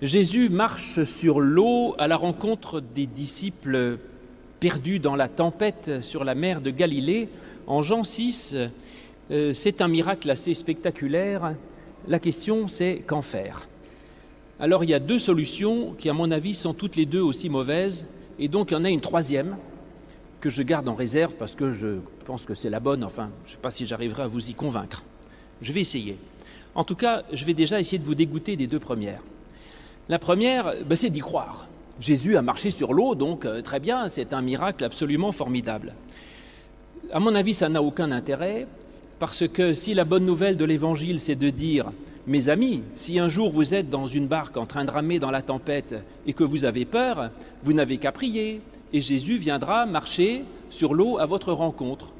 Jésus 0.00 0.48
marche 0.48 1.02
sur 1.02 1.40
l'eau 1.40 1.96
à 1.98 2.06
la 2.06 2.16
rencontre 2.16 2.80
des 2.80 3.06
disciples 3.06 3.98
perdus 4.60 5.00
dans 5.00 5.16
la 5.16 5.26
tempête 5.26 6.02
sur 6.02 6.22
la 6.22 6.36
mer 6.36 6.60
de 6.60 6.70
Galilée. 6.70 7.28
En 7.66 7.82
Jean 7.82 8.04
6, 8.04 8.54
euh, 9.32 9.52
c'est 9.52 9.82
un 9.82 9.88
miracle 9.88 10.30
assez 10.30 10.54
spectaculaire. 10.54 11.52
La 12.06 12.20
question, 12.20 12.68
c'est 12.68 13.02
qu'en 13.04 13.22
faire? 13.22 13.66
Alors 14.60 14.84
il 14.84 14.90
y 14.90 14.94
a 14.94 15.00
deux 15.00 15.18
solutions 15.18 15.96
qui, 15.98 16.08
à 16.08 16.12
mon 16.12 16.30
avis, 16.30 16.54
sont 16.54 16.74
toutes 16.74 16.94
les 16.94 17.06
deux 17.06 17.20
aussi 17.20 17.48
mauvaises, 17.48 18.06
et 18.38 18.46
donc 18.46 18.70
il 18.70 18.74
y 18.74 18.76
en 18.76 18.84
a 18.84 18.90
une 18.90 19.00
troisième 19.00 19.56
que 20.40 20.48
je 20.48 20.62
garde 20.62 20.88
en 20.88 20.94
réserve 20.94 21.34
parce 21.34 21.56
que 21.56 21.72
je 21.72 21.96
pense 22.24 22.44
que 22.44 22.54
c'est 22.54 22.70
la 22.70 22.78
bonne. 22.78 23.02
Enfin, 23.02 23.30
je 23.46 23.50
ne 23.50 23.56
sais 23.56 23.60
pas 23.60 23.72
si 23.72 23.84
j'arriverai 23.84 24.22
à 24.22 24.28
vous 24.28 24.48
y 24.48 24.54
convaincre. 24.54 25.02
Je 25.60 25.72
vais 25.72 25.80
essayer. 25.80 26.16
En 26.76 26.84
tout 26.84 26.94
cas, 26.94 27.24
je 27.32 27.44
vais 27.44 27.54
déjà 27.54 27.80
essayer 27.80 27.98
de 27.98 28.04
vous 28.04 28.14
dégoûter 28.14 28.54
des 28.54 28.68
deux 28.68 28.78
premières. 28.78 29.22
La 30.10 30.18
première, 30.18 30.72
ben, 30.86 30.96
c'est 30.96 31.10
d'y 31.10 31.20
croire. 31.20 31.66
Jésus 32.00 32.38
a 32.38 32.42
marché 32.42 32.70
sur 32.70 32.94
l'eau, 32.94 33.14
donc 33.14 33.44
euh, 33.44 33.60
très 33.60 33.78
bien, 33.78 34.08
c'est 34.08 34.32
un 34.32 34.40
miracle 34.40 34.84
absolument 34.84 35.32
formidable. 35.32 35.92
À 37.12 37.20
mon 37.20 37.34
avis, 37.34 37.52
ça 37.52 37.68
n'a 37.68 37.82
aucun 37.82 38.10
intérêt, 38.10 38.66
parce 39.18 39.46
que 39.46 39.74
si 39.74 39.92
la 39.92 40.06
bonne 40.06 40.24
nouvelle 40.24 40.56
de 40.56 40.64
l'Évangile, 40.64 41.20
c'est 41.20 41.34
de 41.34 41.50
dire, 41.50 41.92
mes 42.26 42.48
amis, 42.48 42.80
si 42.96 43.18
un 43.18 43.28
jour 43.28 43.52
vous 43.52 43.74
êtes 43.74 43.90
dans 43.90 44.06
une 44.06 44.26
barque 44.26 44.56
en 44.56 44.64
train 44.64 44.86
de 44.86 44.90
ramer 44.90 45.18
dans 45.18 45.30
la 45.30 45.42
tempête 45.42 45.94
et 46.26 46.32
que 46.32 46.44
vous 46.44 46.64
avez 46.64 46.86
peur, 46.86 47.28
vous 47.62 47.74
n'avez 47.74 47.98
qu'à 47.98 48.12
prier, 48.12 48.62
et 48.94 49.02
Jésus 49.02 49.36
viendra 49.36 49.84
marcher 49.84 50.42
sur 50.70 50.94
l'eau 50.94 51.18
à 51.18 51.26
votre 51.26 51.52
rencontre. 51.52 52.12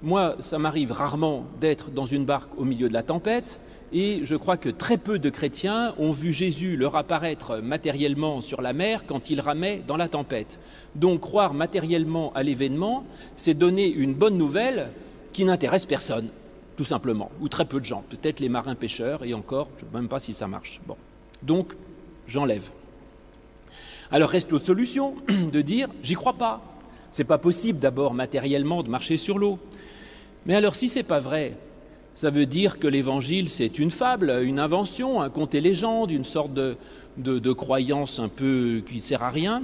Moi, 0.00 0.36
ça 0.38 0.58
m'arrive 0.58 0.92
rarement 0.92 1.44
d'être 1.60 1.90
dans 1.90 2.06
une 2.06 2.24
barque 2.24 2.56
au 2.56 2.64
milieu 2.64 2.88
de 2.88 2.94
la 2.94 3.02
tempête, 3.02 3.58
et 3.92 4.20
je 4.24 4.36
crois 4.36 4.56
que 4.56 4.68
très 4.68 4.96
peu 4.96 5.18
de 5.18 5.28
chrétiens 5.28 5.94
ont 5.98 6.12
vu 6.12 6.32
Jésus 6.32 6.76
leur 6.76 6.96
apparaître 6.96 7.58
matériellement 7.58 8.40
sur 8.40 8.62
la 8.62 8.72
mer 8.72 9.04
quand 9.06 9.30
il 9.30 9.40
ramait 9.40 9.82
dans 9.86 9.96
la 9.96 10.08
tempête. 10.08 10.58
Donc 10.94 11.20
croire 11.20 11.54
matériellement 11.54 12.32
à 12.34 12.42
l'événement, 12.42 13.04
c'est 13.36 13.54
donner 13.54 13.88
une 13.88 14.14
bonne 14.14 14.38
nouvelle 14.38 14.88
qui 15.32 15.44
n'intéresse 15.44 15.86
personne, 15.86 16.28
tout 16.76 16.84
simplement, 16.84 17.30
ou 17.40 17.48
très 17.48 17.64
peu 17.64 17.80
de 17.80 17.84
gens, 17.84 18.04
peut-être 18.08 18.40
les 18.40 18.48
marins 18.48 18.74
pêcheurs, 18.74 19.24
et 19.24 19.34
encore, 19.34 19.68
je 19.78 19.84
ne 19.84 19.90
sais 19.90 19.96
même 19.96 20.08
pas 20.08 20.20
si 20.20 20.32
ça 20.32 20.46
marche. 20.46 20.80
Bon. 20.86 20.96
Donc, 21.42 21.74
j'enlève. 22.26 22.70
Alors 24.10 24.28
reste 24.28 24.50
l'autre 24.50 24.66
solution, 24.66 25.14
de 25.52 25.60
dire 25.62 25.88
j'y 26.02 26.14
crois 26.14 26.34
pas. 26.34 26.62
C'est 27.10 27.24
pas 27.24 27.38
possible 27.38 27.78
d'abord 27.78 28.14
matériellement 28.14 28.82
de 28.82 28.88
marcher 28.88 29.18
sur 29.18 29.38
l'eau. 29.38 29.58
Mais 30.46 30.54
alors 30.54 30.76
si 30.76 30.88
c'est 30.88 31.02
pas 31.02 31.20
vrai, 31.20 31.54
ça 32.14 32.30
veut 32.30 32.46
dire 32.46 32.78
que 32.78 32.86
l'évangile, 32.86 33.48
c'est 33.48 33.78
une 33.78 33.90
fable, 33.90 34.40
une 34.42 34.58
invention, 34.58 35.20
un 35.20 35.30
conte 35.30 35.54
et 35.54 35.60
légende, 35.60 36.10
une 36.10 36.24
sorte 36.24 36.52
de, 36.52 36.76
de, 37.16 37.52
croyance 37.52 38.18
un 38.18 38.28
peu 38.28 38.82
qui 38.86 38.96
ne 38.96 39.00
sert 39.00 39.22
à 39.22 39.30
rien. 39.30 39.62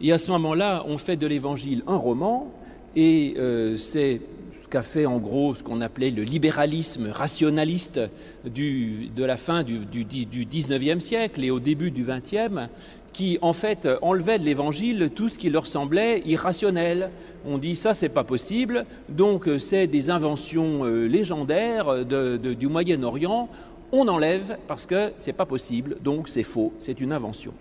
Et 0.00 0.12
à 0.12 0.18
ce 0.18 0.30
moment-là, 0.32 0.84
on 0.86 0.96
fait 0.96 1.16
de 1.16 1.26
l'évangile 1.26 1.82
un 1.86 1.96
roman, 1.96 2.52
et 2.96 3.34
euh, 3.38 3.76
c'est 3.76 4.20
ce 4.62 4.68
qu'a 4.68 4.82
fait 4.82 5.06
en 5.06 5.18
gros 5.18 5.54
ce 5.54 5.62
qu'on 5.62 5.80
appelait 5.80 6.10
le 6.10 6.22
libéralisme 6.22 7.10
rationaliste 7.10 8.00
de 8.44 9.24
la 9.24 9.36
fin 9.36 9.62
du, 9.62 9.80
du, 9.84 10.04
du 10.04 10.46
19e 10.46 11.00
siècle 11.00 11.44
et 11.44 11.50
au 11.50 11.60
début 11.60 11.90
du 11.90 12.04
20e, 12.04 12.68
qui 13.12 13.38
en 13.42 13.52
fait 13.52 13.88
enlevaient 14.02 14.38
de 14.38 14.44
l'évangile 14.44 15.10
tout 15.14 15.28
ce 15.28 15.38
qui 15.38 15.50
leur 15.50 15.66
semblait 15.66 16.22
irrationnel. 16.26 17.10
On 17.46 17.58
dit 17.58 17.76
ça 17.76 17.94
c'est 17.94 18.08
pas 18.08 18.24
possible, 18.24 18.84
donc 19.08 19.48
c'est 19.58 19.86
des 19.86 20.10
inventions 20.10 20.84
euh, 20.84 21.06
légendaires 21.06 22.04
du 22.04 22.68
Moyen-Orient. 22.68 23.48
On 23.90 24.06
enlève 24.08 24.58
parce 24.66 24.86
que 24.86 25.10
c'est 25.16 25.32
pas 25.32 25.46
possible, 25.46 25.96
donc 26.02 26.28
c'est 26.28 26.42
faux, 26.42 26.72
c'est 26.78 27.00
une 27.00 27.12
invention. 27.12 27.52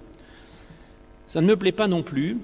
Ça 1.27 1.41
ne 1.41 1.47
me 1.47 1.55
plaît 1.55 1.71
pas 1.71 1.87
non 1.87 2.03
plus. 2.03 2.37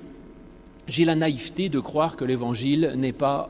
J'ai 0.87 1.05
la 1.05 1.15
naïveté 1.15 1.69
de 1.69 1.79
croire 1.79 2.17
que 2.17 2.25
l'évangile 2.25 2.93
n'est 2.95 3.13
pas 3.13 3.49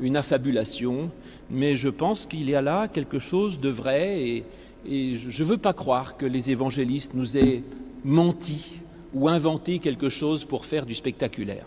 une 0.00 0.16
affabulation, 0.16 1.10
mais 1.50 1.76
je 1.76 1.88
pense 1.88 2.26
qu'il 2.26 2.48
y 2.48 2.54
a 2.54 2.62
là 2.62 2.88
quelque 2.88 3.18
chose 3.18 3.60
de 3.60 3.68
vrai 3.68 4.20
et, 4.20 4.44
et 4.88 5.16
je 5.16 5.42
ne 5.42 5.48
veux 5.48 5.58
pas 5.58 5.72
croire 5.72 6.16
que 6.16 6.26
les 6.26 6.50
évangélistes 6.50 7.12
nous 7.14 7.36
aient 7.36 7.62
menti 8.06 8.80
ou 9.14 9.28
inventé 9.28 9.80
quelque 9.80 10.08
chose 10.08 10.44
pour 10.44 10.64
faire 10.64 10.86
du 10.86 10.94
spectaculaire. 10.94 11.66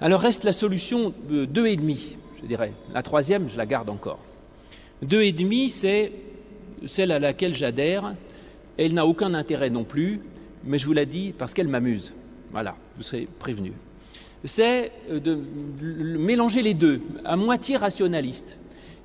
Alors 0.00 0.20
reste 0.20 0.44
la 0.44 0.52
solution 0.52 1.14
de 1.30 1.46
deux 1.46 1.66
et 1.66 1.76
demi, 1.76 2.16
je 2.42 2.46
dirais. 2.46 2.72
La 2.92 3.02
troisième, 3.02 3.48
je 3.48 3.56
la 3.56 3.66
garde 3.66 3.88
encore. 3.88 4.20
Deux 5.02 5.22
et 5.22 5.32
demi, 5.32 5.70
c'est 5.70 6.12
celle 6.86 7.10
à 7.10 7.18
laquelle 7.18 7.54
j'adhère. 7.54 8.14
Elle 8.76 8.94
n'a 8.94 9.06
aucun 9.06 9.34
intérêt 9.34 9.70
non 9.70 9.84
plus, 9.84 10.20
mais 10.64 10.78
je 10.78 10.86
vous 10.86 10.92
la 10.92 11.06
dis 11.06 11.32
parce 11.36 11.54
qu'elle 11.54 11.68
m'amuse. 11.68 12.12
Voilà, 12.52 12.76
vous 12.96 13.02
serez 13.02 13.26
prévenu. 13.38 13.72
C'est 14.44 14.92
de 15.10 15.38
mélanger 16.18 16.60
les 16.60 16.74
deux, 16.74 17.00
à 17.24 17.36
moitié 17.36 17.78
rationaliste, 17.78 18.58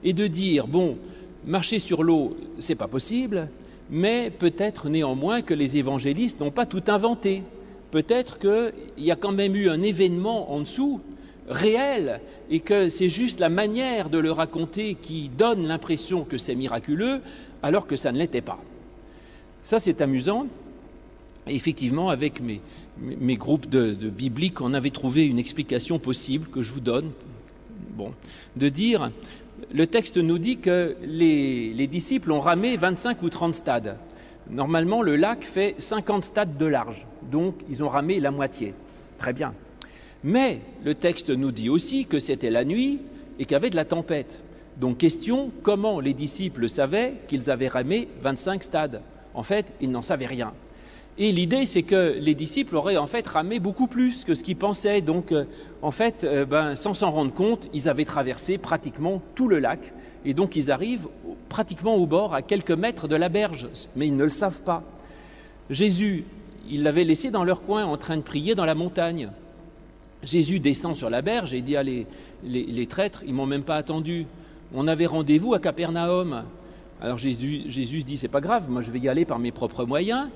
et 0.03 0.12
de 0.12 0.28
dire 0.28 0.68
bon, 0.68 0.97
marcher 1.46 1.79
sur 1.79 2.03
l'eau, 2.03 2.35
c'est 2.59 2.75
pas 2.75 2.88
possible, 2.88 3.47
mais 3.89 4.29
peut-être 4.29 4.89
néanmoins 4.89 5.41
que 5.41 5.53
les 5.53 5.77
évangélistes 5.77 6.39
n'ont 6.39 6.51
pas 6.51 6.66
tout 6.66 6.83
inventé. 6.88 7.44
Peut-être 7.91 8.38
qu'il 8.38 9.03
y 9.03 9.11
a 9.11 9.16
quand 9.16 9.31
même 9.31 9.55
eu 9.55 9.69
un 9.69 9.81
événement 9.81 10.53
en 10.53 10.59
dessous, 10.59 11.01
réel, 11.47 12.22
et 12.51 12.59
que 12.59 12.89
c'est 12.89 13.09
juste 13.09 13.39
la 13.39 13.49
manière 13.49 14.09
de 14.09 14.19
le 14.19 14.31
raconter 14.31 14.95
qui 14.95 15.29
donne 15.29 15.67
l'impression 15.67 16.23
que 16.23 16.38
c'est 16.38 16.55
miraculeux, 16.55 17.22
alors 17.63 17.88
que 17.88 17.95
ça 17.95 18.11
ne 18.11 18.17
l'était 18.17 18.41
pas. 18.41 18.59
Ça, 19.63 19.79
c'est 19.79 20.01
amusant. 20.01 20.47
Et 21.47 21.55
effectivement, 21.55 22.09
avec 22.09 22.41
mes, 22.41 22.61
mes 22.99 23.35
groupes 23.35 23.67
de, 23.67 23.94
de 23.94 24.09
bibliques, 24.09 24.61
on 24.61 24.73
avait 24.73 24.91
trouvé 24.91 25.25
une 25.25 25.39
explication 25.39 25.97
possible 25.97 26.47
que 26.47 26.61
je 26.61 26.72
vous 26.72 26.79
donne. 26.79 27.09
Bon, 27.95 28.13
de 28.55 28.69
dire 28.69 29.11
le 29.74 29.88
texte 29.88 30.18
nous 30.18 30.38
dit 30.38 30.58
que 30.58 30.96
les, 31.03 31.88
disciples 31.88 32.31
ont 32.31 32.42
ramé 32.42 32.78
25 32.78 33.22
ou 33.24 33.30
30 33.30 33.53
stades. 33.53 33.97
Normalement, 34.50 35.02
le 35.02 35.16
lac 35.16 35.44
fait 35.44 35.75
50 35.78 36.25
stades 36.25 36.58
de 36.58 36.66
large, 36.66 37.06
donc 37.31 37.56
ils 37.70 37.84
ont 37.84 37.90
ramé 37.90 38.20
la 38.20 38.31
moitié. 38.31 38.74
Très 39.18 39.34
bien. 39.34 39.53
Mais 40.24 40.59
le 40.84 40.96
texte 40.96 41.30
nous 41.30 41.52
dit 41.52 41.70
aussi 41.70 42.06
que 42.06 42.20
c'était 42.20 42.50
la 42.50 42.66
nuit 42.66 43.00
et 43.38 43.46
qu'il 43.46 43.53
y 43.53 43.56
avait 43.56 43.70
de 43.70 43.75
la 43.75 43.86
tempête. 43.86 44.42
Donc 44.78 44.97
question, 44.97 45.52
comment 45.62 46.00
les 46.00 46.14
disciples 46.14 46.70
savaient 46.70 47.14
qu'ils 47.28 47.50
avaient 47.50 47.68
ramé 47.68 48.08
25 48.22 48.64
stades? 48.64 49.02
En 49.34 49.44
fait, 49.44 49.74
ils 49.81 49.91
n'en 49.91 50.02
savaient 50.02 50.26
rien. 50.26 50.53
Et 51.22 51.34
l'idée, 51.34 51.66
c'est 51.66 51.84
que 51.84 52.16
les 52.18 52.34
disciples 52.34 52.78
auraient 52.78 52.96
en 52.96 53.06
fait 53.06 53.28
ramé 53.28 53.59
beaucoup 53.59 53.88
plus 53.88 54.24
que 54.24 54.35
ce 54.35 54.44
qu'ils 54.44 54.56
pensaient. 54.56 55.02
Donc, 55.02 55.34
euh, 55.34 55.44
en 55.81 55.91
fait, 55.91 56.24
euh, 56.24 56.46
ben, 56.46 56.75
sans 56.75 56.94
s'en 56.94 57.12
rendre 57.12 57.34
compte, 57.34 57.68
ils 57.74 57.90
avaient 57.90 58.06
traversé 58.06 58.57
pratiquement 58.57 59.22
tout 59.35 59.50
le 59.50 59.59
lac. 59.59 59.79
Et 60.24 60.34
donc, 60.34 60.56
ils 60.56 60.72
arrivent 60.72 61.09
pratiquement 61.50 61.96
au 61.96 62.06
bord, 62.06 62.34
à 62.34 62.41
quelques 62.41 62.72
mètres 62.72 63.09
de 63.09 63.18
la 63.18 63.28
berge. 63.28 63.68
Mais 63.97 64.08
ils 64.08 64.16
ne 64.16 64.24
le 64.24 64.29
savent 64.29 64.62
pas. 64.62 64.81
Jésus, 65.69 66.24
il 66.69 66.84
l'avait 66.84 67.03
laissé 67.03 67.31
dans 67.31 67.44
leur 67.44 67.63
coin 67.63 67.84
en 67.84 67.97
train 67.97 68.16
de 68.16 68.22
prier 68.22 68.56
dans 68.56 68.66
la 68.66 68.75
montagne. 68.75 69.29
Jésus 70.24 70.59
descend 70.59 70.96
sur 70.96 71.09
la 71.09 71.22
berge 71.22 71.53
et 71.53 71.59
dit 71.59 71.75
à 71.75 71.84
les, 71.84 72.08
les, 72.46 72.88
traîtres, 72.88 73.24
ils 73.28 73.34
m'ont 73.34 73.46
même 73.46 73.63
pas 73.63 73.75
attendu. 73.75 74.25
On 74.74 74.88
avait 74.88 75.06
rendez-vous 75.06 75.53
à 75.53 75.59
Capernaum. 75.59 76.44
Alors 77.02 77.18
Jésus, 77.18 77.63
Jésus 77.68 78.03
dit, 78.03 78.18
c'est 78.18 78.28
pas 78.28 78.41
grave, 78.41 78.69
moi 78.69 78.81
je 78.81 78.91
vais 78.91 79.00
y 79.00 79.09
aller 79.09 79.25
par 79.25 79.40
mes 79.40 79.52
propres 79.52 79.85
moyens. 79.85 80.28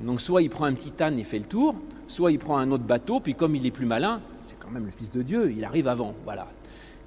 Donc 0.00 0.20
soit 0.20 0.42
il 0.42 0.50
prend 0.50 0.64
un 0.64 0.72
petit 0.72 0.92
âne 1.02 1.18
et 1.18 1.24
fait 1.24 1.38
le 1.38 1.44
tour, 1.44 1.74
soit 2.08 2.32
il 2.32 2.38
prend 2.38 2.58
un 2.58 2.70
autre 2.70 2.84
bateau, 2.84 3.20
puis 3.20 3.34
comme 3.34 3.54
il 3.54 3.66
est 3.66 3.70
plus 3.70 3.86
malin, 3.86 4.20
c'est 4.46 4.54
quand 4.58 4.70
même 4.70 4.86
le 4.86 4.90
Fils 4.90 5.10
de 5.10 5.22
Dieu, 5.22 5.52
il 5.52 5.64
arrive 5.64 5.88
avant. 5.88 6.14
Voilà. 6.24 6.46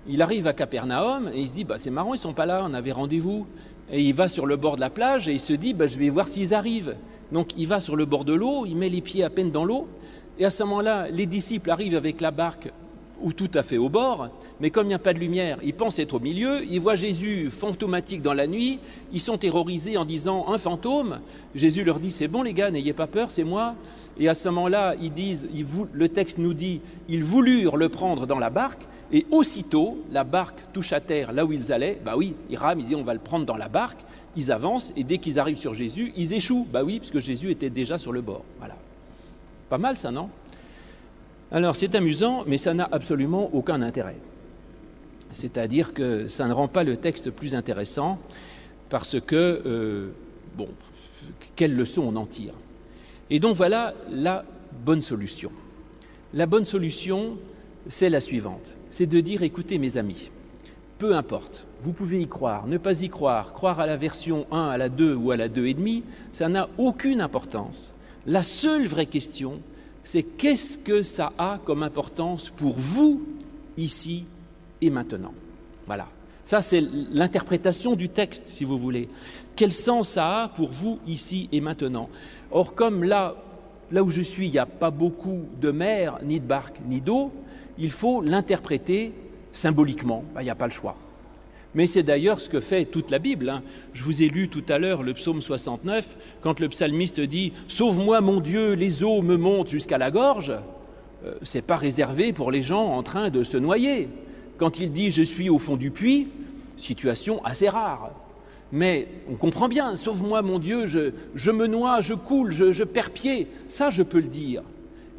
Il 0.07 0.21
arrive 0.21 0.47
à 0.47 0.53
Capernaum 0.53 1.29
et 1.33 1.39
il 1.41 1.47
se 1.47 1.53
dit 1.53 1.63
bah, 1.63 1.77
c'est 1.79 1.89
marrant, 1.89 2.13
ils 2.13 2.19
sont 2.19 2.33
pas 2.33 2.45
là, 2.45 2.65
on 2.69 2.73
avait 2.73 2.91
rendez-vous. 2.91 3.47
Et 3.91 4.01
il 4.01 4.13
va 4.13 4.27
sur 4.27 4.45
le 4.45 4.55
bord 4.55 4.75
de 4.75 4.81
la 4.81 4.89
plage 4.89 5.27
et 5.27 5.33
il 5.33 5.39
se 5.39 5.53
dit 5.53 5.73
bah, 5.73 5.87
je 5.87 5.97
vais 5.97 6.09
voir 6.09 6.27
s'ils 6.27 6.53
arrivent. 6.53 6.95
Donc 7.31 7.57
il 7.57 7.67
va 7.67 7.79
sur 7.79 7.95
le 7.95 8.05
bord 8.05 8.25
de 8.25 8.33
l'eau, 8.33 8.65
il 8.65 8.75
met 8.75 8.89
les 8.89 9.01
pieds 9.01 9.23
à 9.23 9.29
peine 9.29 9.49
dans 9.49 9.65
l'eau, 9.65 9.87
et 10.39 10.45
à 10.45 10.49
ce 10.49 10.63
moment-là, 10.63 11.07
les 11.09 11.25
disciples 11.25 11.69
arrivent 11.71 11.95
avec 11.95 12.21
la 12.21 12.31
barque 12.31 12.69
ou 13.21 13.31
tout 13.31 13.49
à 13.53 13.63
fait 13.63 13.77
au 13.77 13.89
bord, 13.89 14.29
mais 14.59 14.69
comme 14.69 14.85
il 14.85 14.89
n'y 14.89 14.95
a 14.95 14.99
pas 14.99 15.13
de 15.13 15.19
lumière, 15.19 15.59
ils 15.63 15.73
pensent 15.73 15.99
être 15.99 16.15
au 16.15 16.19
milieu, 16.19 16.63
ils 16.65 16.81
voient 16.81 16.95
Jésus 16.95 17.49
fantomatique 17.51 18.21
dans 18.21 18.33
la 18.33 18.47
nuit, 18.47 18.79
ils 19.13 19.21
sont 19.21 19.37
terrorisés 19.37 19.97
en 19.97 20.05
disant 20.05 20.45
un 20.49 20.57
fantôme. 20.57 21.19
Jésus 21.55 21.83
leur 21.83 21.99
dit 21.99 22.11
c'est 22.11 22.27
bon 22.27 22.43
les 22.43 22.53
gars, 22.53 22.71
n'ayez 22.71 22.93
pas 22.93 23.07
peur, 23.07 23.31
c'est 23.31 23.43
moi. 23.43 23.75
Et 24.19 24.29
à 24.29 24.33
ce 24.33 24.49
moment-là, 24.49 24.95
ils 25.01 25.11
disent, 25.11 25.47
le 25.93 26.09
texte 26.09 26.37
nous 26.37 26.53
dit, 26.53 26.81
ils 27.09 27.23
voulurent 27.23 27.77
le 27.77 27.89
prendre 27.89 28.27
dans 28.27 28.37
la 28.37 28.51
barque, 28.51 28.85
et 29.11 29.25
aussitôt 29.31 29.97
la 30.11 30.23
barque 30.23 30.59
touche 30.73 30.91
à 30.91 30.99
terre 30.99 31.31
là 31.31 31.45
où 31.45 31.53
ils 31.53 31.71
allaient. 31.71 31.99
Bah 32.03 32.13
oui, 32.17 32.33
ils 32.49 32.57
rament, 32.57 32.79
ils 32.79 32.87
disent 32.87 32.95
on 32.95 33.03
va 33.03 33.13
le 33.13 33.19
prendre 33.19 33.45
dans 33.45 33.57
la 33.57 33.69
barque. 33.69 33.99
Ils 34.35 34.51
avancent 34.51 34.91
et 34.97 35.03
dès 35.03 35.19
qu'ils 35.19 35.39
arrivent 35.39 35.59
sur 35.59 35.75
Jésus, 35.75 36.11
ils 36.17 36.33
échouent. 36.33 36.67
Bah 36.71 36.83
oui, 36.83 36.97
puisque 36.97 37.19
Jésus 37.19 37.51
était 37.51 37.69
déjà 37.69 37.99
sur 37.99 38.11
le 38.11 38.21
bord. 38.21 38.43
Voilà. 38.57 38.75
Pas 39.69 39.77
mal 39.77 39.97
ça, 39.97 40.09
non? 40.09 40.29
Alors 41.53 41.75
c'est 41.75 41.93
amusant, 41.93 42.43
mais 42.47 42.57
ça 42.57 42.73
n'a 42.73 42.89
absolument 42.91 43.49
aucun 43.53 43.81
intérêt. 43.83 44.17
C'est-à-dire 45.33 45.93
que 45.93 46.27
ça 46.27 46.47
ne 46.47 46.53
rend 46.53 46.67
pas 46.67 46.83
le 46.83 46.97
texte 46.97 47.29
plus 47.29 47.53
intéressant 47.53 48.19
parce 48.89 49.19
que, 49.19 49.61
euh, 49.65 50.09
bon, 50.57 50.67
quelle 51.55 51.75
leçon 51.75 52.01
on 52.01 52.15
en 52.15 52.25
tire 52.25 52.53
Et 53.29 53.39
donc 53.39 53.55
voilà 53.55 53.93
la 54.11 54.43
bonne 54.83 55.03
solution. 55.03 55.51
La 56.33 56.47
bonne 56.47 56.65
solution, 56.65 57.37
c'est 57.87 58.09
la 58.09 58.19
suivante. 58.19 58.73
C'est 58.89 59.05
de 59.05 59.19
dire, 59.19 59.43
écoutez 59.43 59.77
mes 59.77 59.97
amis, 59.97 60.29
peu 60.97 61.15
importe, 61.15 61.65
vous 61.83 61.93
pouvez 61.93 62.21
y 62.21 62.27
croire, 62.27 62.65
ne 62.65 62.77
pas 62.77 63.01
y 63.01 63.09
croire, 63.09 63.53
croire 63.53 63.79
à 63.79 63.85
la 63.85 63.97
version 63.97 64.47
1, 64.51 64.69
à 64.69 64.77
la 64.77 64.89
2 64.89 65.13
ou 65.13 65.31
à 65.31 65.37
la 65.37 65.49
2,5, 65.49 66.01
ça 66.31 66.49
n'a 66.49 66.67
aucune 66.79 67.21
importance. 67.21 67.93
La 68.25 68.41
seule 68.41 68.87
vraie 68.87 69.05
question, 69.05 69.59
c'est 70.03 70.23
qu'est-ce 70.23 70.77
que 70.77 71.03
ça 71.03 71.31
a 71.37 71.59
comme 71.63 71.83
importance 71.83 72.49
pour 72.49 72.73
vous 72.75 73.21
ici 73.77 74.25
et 74.81 74.89
maintenant. 74.89 75.33
Voilà. 75.87 76.07
Ça, 76.43 76.61
c'est 76.61 76.83
l'interprétation 77.11 77.95
du 77.95 78.09
texte, 78.09 78.43
si 78.47 78.65
vous 78.65 78.77
voulez. 78.77 79.07
Quel 79.55 79.71
sens 79.71 80.09
ça 80.09 80.43
a 80.43 80.47
pour 80.49 80.71
vous 80.71 80.99
ici 81.07 81.47
et 81.51 81.61
maintenant? 81.61 82.09
Or, 82.51 82.75
comme 82.75 83.03
là, 83.03 83.35
où 83.93 84.09
je 84.09 84.21
suis, 84.21 84.47
il 84.47 84.51
n'y 84.51 84.59
a 84.59 84.65
pas 84.65 84.91
beaucoup 84.91 85.43
de 85.61 85.71
mer, 85.71 86.19
ni 86.23 86.39
de 86.39 86.45
barque, 86.45 86.75
ni 86.85 86.99
d'eau, 86.99 87.31
il 87.77 87.91
faut 87.91 88.21
l'interpréter 88.21 89.13
symboliquement. 89.53 90.23
Ben, 90.33 90.41
il 90.41 90.45
n'y 90.45 90.49
a 90.49 90.55
pas 90.55 90.67
le 90.67 90.71
choix. 90.71 90.97
Mais 91.75 91.87
c'est 91.87 92.03
d'ailleurs 92.03 92.39
ce 92.39 92.49
que 92.49 92.59
fait 92.59 92.85
toute 92.85 93.09
la 93.09 93.19
Bible. 93.19 93.49
Hein. 93.49 93.63
Je 93.93 94.03
vous 94.03 94.21
ai 94.21 94.27
lu 94.27 94.47
tout 94.47 94.63
à 94.69 94.77
l'heure 94.77 95.03
le 95.03 95.13
psaume 95.13 95.41
69, 95.41 96.15
quand 96.41 96.59
le 96.59 96.69
psalmiste 96.69 97.19
dit 97.19 97.53
Sauve-moi 97.67 98.21
mon 98.21 98.39
Dieu, 98.39 98.73
les 98.73 99.03
eaux 99.03 99.21
me 99.21 99.37
montent 99.37 99.69
jusqu'à 99.69 99.97
la 99.97 100.11
gorge. 100.11 100.53
Euh, 101.25 101.33
ce 101.41 101.57
n'est 101.57 101.63
pas 101.63 101.77
réservé 101.77 102.33
pour 102.33 102.51
les 102.51 102.61
gens 102.61 102.85
en 102.85 103.03
train 103.03 103.29
de 103.29 103.43
se 103.43 103.57
noyer. 103.57 104.07
Quand 104.57 104.79
il 104.79 104.91
dit 104.91 105.09
Je 105.09 105.23
suis 105.23 105.49
au 105.49 105.57
fond 105.57 105.75
du 105.75 105.89
puits, 105.89 106.27
situation 106.77 107.43
assez 107.43 107.69
rare. 107.69 108.11
Mais 108.71 109.07
on 109.31 109.35
comprend 109.35 109.67
bien, 109.67 109.95
sauve-moi 109.95 110.41
mon 110.41 110.57
Dieu, 110.57 110.87
je, 110.87 111.51
me 111.51 111.67
noie, 111.67 112.01
je 112.01 112.15
coule, 112.15 112.51
je, 112.51 112.71
je 112.71 112.83
perds 112.83 113.11
pied. 113.11 113.47
Ça, 113.67 113.91
je 113.91 114.01
peux 114.01 114.19
le 114.19 114.27
dire. 114.27 114.63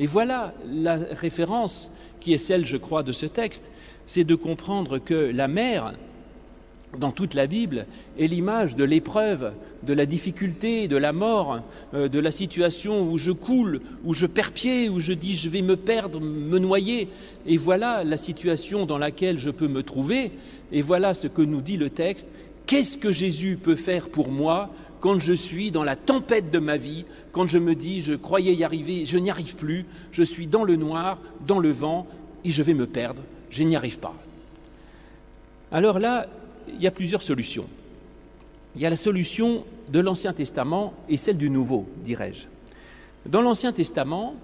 Et 0.01 0.09
voilà 0.09 0.53
la 0.73 0.97
référence 0.97 1.93
qui 2.21 2.33
est 2.33 2.39
celle, 2.39 2.67
je 2.67 2.77
crois, 2.77 3.05
de 3.05 3.13
ce 3.13 3.27
texte, 3.27 3.71
c'est 4.07 4.25
de 4.25 4.35
comprendre 4.35 4.99
que 4.99 5.15
la 5.15 5.47
mer, 5.47 5.95
dans 6.99 7.13
toute 7.13 7.35
la 7.35 7.47
Bible, 7.47 7.87
est 8.19 8.27
l'image 8.27 8.77
de 8.77 8.85
l'épreuve, 8.85 9.53
de 9.83 9.93
la 9.93 10.07
difficulté, 10.07 10.89
de 10.89 10.97
la 10.97 11.13
mort, 11.13 11.61
euh, 11.95 12.09
de 12.09 12.19
la 12.19 12.31
situation 12.31 13.11
où 13.11 13.19
je 13.19 13.33
coule, 13.33 13.81
où 14.05 14.15
je 14.15 14.27
perds 14.27 14.53
pied, 14.53 14.89
où 14.89 15.01
je 15.01 15.13
dis 15.13 15.37
je 15.37 15.49
vais 15.49 15.63
me 15.63 15.77
perdre, 15.77 16.21
me 16.21 16.59
noyer. 16.59 17.09
Et 17.47 17.57
voilà 17.57 18.05
la 18.05 18.17
situation 18.17 18.87
dans 18.87 18.99
laquelle 18.99 19.39
je 19.39 19.51
peux 19.51 19.69
me 19.69 19.83
trouver. 19.83 20.33
Et 20.73 20.83
voilà 20.83 21.15
ce 21.15 21.29
que 21.29 21.43
nous 21.43 21.61
dit 21.61 21.77
le 21.77 21.91
texte. 21.91 22.29
Qu'est-ce 22.67 22.99
que 22.99 23.13
Jésus 23.13 23.59
peut 23.63 23.77
faire 23.77 24.09
pour 24.09 24.29
moi 24.29 24.71
quand 25.01 25.19
je 25.19 25.35
suis 25.35 25.71
dans 25.71 25.85
la 25.85 25.97
tempête 25.97 26.51
de 26.51 26.59
ma 26.59 26.79
vie, 26.79 27.05
quand 27.33 27.47
je 27.47 27.59
me 27.59 27.75
dis 27.75 28.01
je 28.01 28.15
croyais 28.15 28.55
y 28.55 28.65
arriver, 28.65 29.05
je 29.05 29.19
n'y 29.19 29.31
arrive 29.31 29.55
plus, 29.55 29.85
je 30.13 30.23
suis 30.23 30.47
dans 30.47 30.65
le 30.65 30.77
noir, 30.77 31.19
dans 31.47 31.59
le 31.59 31.71
vent, 31.71 32.07
et 32.43 32.51
je 32.51 32.63
vais 32.63 32.73
me 32.73 32.87
perdre, 32.87 33.21
je 33.51 33.65
n'y 33.65 33.77
arrive 33.77 33.99
pas. 33.99 34.15
Alors 35.73 35.99
là, 35.99 36.27
il 36.69 36.83
y 36.83 36.87
a 36.87 36.91
plusieurs 36.91 37.23
solutions. 37.23 37.67
Il 38.77 38.83
y 38.83 38.87
a 38.87 38.91
la 38.91 38.97
solution 38.97 39.65
de 39.89 40.01
l'Ancien 40.01 40.33
Testament 40.33 40.95
et 41.09 41.17
celle 41.17 41.37
du 41.37 41.51
Nouveau, 41.51 41.87
dirais-je. 42.05 42.47
Dans 43.31 43.41
l'Ancien 43.41 43.73
Testament, 43.73 44.35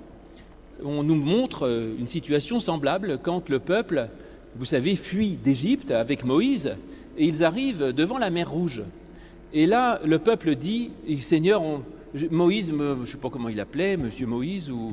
on 0.84 1.02
nous 1.02 1.16
montre 1.16 1.66
euh, 1.66 1.94
une 1.98 2.08
situation 2.08 2.60
semblable 2.60 3.18
quand 3.22 3.48
le 3.48 3.58
peuple, 3.58 4.08
vous 4.56 4.64
savez, 4.64 4.96
fuit 4.96 5.36
d'Égypte 5.36 5.90
avec 5.90 6.24
Moïse 6.24 6.76
et 7.18 7.26
ils 7.26 7.44
arrivent 7.44 7.92
devant 7.92 8.18
la 8.18 8.30
mer 8.30 8.50
Rouge. 8.50 8.82
Et 9.52 9.66
là, 9.66 10.00
le 10.04 10.18
peuple 10.18 10.54
dit, 10.54 10.90
Seigneur, 11.20 11.62
Moïse, 12.30 12.68
je 12.68 13.00
ne 13.00 13.04
sais 13.04 13.16
pas 13.18 13.30
comment 13.30 13.48
il 13.48 13.60
appelait, 13.60 13.96
Monsieur 13.96 14.26
Moïse 14.26 14.70
ou 14.70 14.92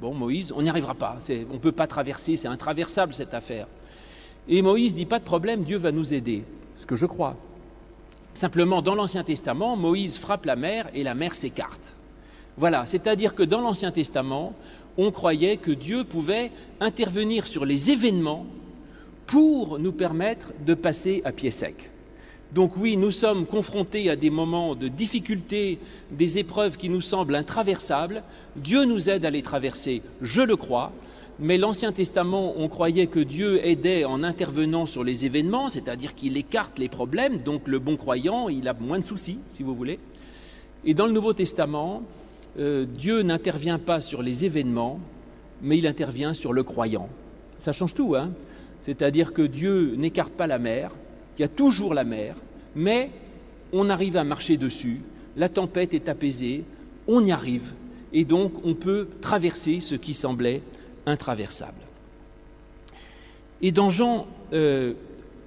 bon 0.00 0.14
Moïse, 0.14 0.52
on 0.56 0.62
n'y 0.62 0.68
arrivera 0.68 0.94
pas, 0.94 1.18
on 1.50 1.54
ne 1.54 1.58
peut 1.58 1.72
pas 1.72 1.86
traverser, 1.86 2.36
c'est 2.36 2.48
intraversable 2.48 3.14
cette 3.14 3.34
affaire. 3.34 3.66
Et 4.48 4.62
Moïse 4.62 4.94
dit 4.94 5.06
pas 5.06 5.18
de 5.18 5.24
problème, 5.24 5.64
Dieu 5.64 5.76
va 5.76 5.92
nous 5.92 6.14
aider, 6.14 6.44
ce 6.76 6.86
que 6.86 6.96
je 6.96 7.06
crois. 7.06 7.36
Simplement, 8.34 8.82
dans 8.82 8.94
l'Ancien 8.94 9.24
Testament, 9.24 9.76
Moïse 9.76 10.18
frappe 10.18 10.44
la 10.44 10.56
mer 10.56 10.88
et 10.94 11.02
la 11.02 11.14
mer 11.14 11.34
s'écarte. 11.34 11.96
Voilà, 12.56 12.86
c'est-à-dire 12.86 13.34
que 13.34 13.42
dans 13.42 13.60
l'Ancien 13.60 13.90
Testament, 13.90 14.54
on 14.98 15.10
croyait 15.10 15.56
que 15.56 15.72
Dieu 15.72 16.04
pouvait 16.04 16.50
intervenir 16.80 17.46
sur 17.46 17.64
les 17.64 17.90
événements 17.90 18.46
pour 19.26 19.78
nous 19.78 19.92
permettre 19.92 20.52
de 20.64 20.74
passer 20.74 21.22
à 21.24 21.32
pied 21.32 21.50
sec. 21.50 21.90
Donc 22.52 22.76
oui, 22.76 22.96
nous 22.96 23.10
sommes 23.10 23.44
confrontés 23.44 24.08
à 24.08 24.16
des 24.16 24.30
moments 24.30 24.74
de 24.74 24.88
difficulté, 24.88 25.78
des 26.12 26.38
épreuves 26.38 26.76
qui 26.76 26.88
nous 26.88 27.00
semblent 27.00 27.34
intraversables. 27.34 28.22
Dieu 28.54 28.84
nous 28.84 29.10
aide 29.10 29.24
à 29.24 29.30
les 29.30 29.42
traverser, 29.42 30.00
je 30.22 30.42
le 30.42 30.56
crois, 30.56 30.92
mais 31.38 31.58
l'Ancien 31.58 31.92
Testament, 31.92 32.54
on 32.56 32.68
croyait 32.68 33.08
que 33.08 33.20
Dieu 33.20 33.64
aidait 33.66 34.04
en 34.04 34.22
intervenant 34.22 34.86
sur 34.86 35.04
les 35.04 35.26
événements, 35.26 35.68
c'est-à-dire 35.68 36.14
qu'il 36.14 36.36
écarte 36.38 36.78
les 36.78 36.88
problèmes, 36.88 37.38
donc 37.38 37.68
le 37.68 37.78
bon 37.78 37.96
croyant, 37.96 38.48
il 38.48 38.68
a 38.68 38.72
moins 38.72 38.98
de 38.98 39.04
soucis, 39.04 39.38
si 39.50 39.62
vous 39.62 39.74
voulez. 39.74 39.98
Et 40.86 40.94
dans 40.94 41.06
le 41.06 41.12
Nouveau 41.12 41.34
Testament, 41.34 42.02
euh, 42.58 42.86
Dieu 42.86 43.20
n'intervient 43.20 43.78
pas 43.78 44.00
sur 44.00 44.22
les 44.22 44.46
événements, 44.46 44.98
mais 45.62 45.76
il 45.76 45.86
intervient 45.86 46.32
sur 46.32 46.54
le 46.54 46.62
croyant. 46.62 47.08
Ça 47.58 47.72
change 47.72 47.92
tout, 47.92 48.14
hein 48.16 48.30
C'est-à-dire 48.86 49.34
que 49.34 49.42
Dieu 49.42 49.94
n'écarte 49.96 50.32
pas 50.32 50.46
la 50.46 50.58
mer, 50.58 50.90
il 51.38 51.42
y 51.42 51.44
a 51.44 51.48
toujours 51.48 51.92
la 51.92 52.04
mer, 52.04 52.34
mais 52.74 53.10
on 53.74 53.90
arrive 53.90 54.16
à 54.16 54.24
marcher 54.24 54.56
dessus, 54.56 55.02
la 55.36 55.50
tempête 55.50 55.92
est 55.92 56.08
apaisée, 56.08 56.64
on 57.08 57.22
y 57.26 57.30
arrive, 57.30 57.72
et 58.14 58.24
donc 58.24 58.52
on 58.64 58.72
peut 58.72 59.06
traverser 59.20 59.80
ce 59.80 59.96
qui 59.96 60.14
semblait 60.14 60.62
intraversable. 61.06 61.80
Et 63.62 63.72
dans 63.72 63.90
Jean, 63.90 64.26
euh, 64.52 64.92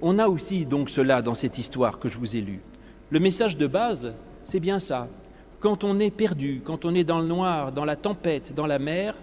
on 0.02 0.18
a 0.18 0.28
aussi 0.28 0.64
donc 0.64 0.90
cela 0.90 1.22
dans 1.22 1.34
cette 1.34 1.58
histoire 1.58 1.98
que 1.98 2.08
je 2.08 2.18
vous 2.18 2.36
ai 2.36 2.40
lue. 2.40 2.60
Le 3.10 3.20
message 3.20 3.56
de 3.56 3.66
base, 3.66 4.14
c'est 4.44 4.60
bien 4.60 4.78
ça. 4.78 5.08
Quand 5.60 5.84
on 5.84 5.98
est 6.00 6.10
perdu, 6.10 6.62
quand 6.64 6.84
on 6.84 6.94
est 6.94 7.04
dans 7.04 7.20
le 7.20 7.26
noir, 7.26 7.72
dans 7.72 7.84
la 7.84 7.96
tempête, 7.96 8.54
dans 8.54 8.66
la 8.66 8.78
mer, 8.78 9.14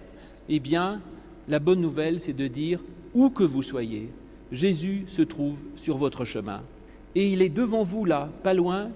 eh 0.49 0.59
bien, 0.59 1.01
la 1.47 1.59
bonne 1.59 1.81
nouvelle, 1.81 2.19
c'est 2.19 2.33
de 2.33 2.47
dire, 2.47 2.79
où 3.13 3.29
que 3.29 3.43
vous 3.43 3.63
soyez, 3.63 4.09
Jésus 4.51 5.05
se 5.09 5.21
trouve 5.21 5.59
sur 5.75 5.97
votre 5.97 6.25
chemin. 6.25 6.61
Et 7.15 7.27
il 7.27 7.41
est 7.41 7.49
devant 7.49 7.83
vous 7.83 8.05
là, 8.05 8.29
pas 8.43 8.53
loin, 8.53 8.89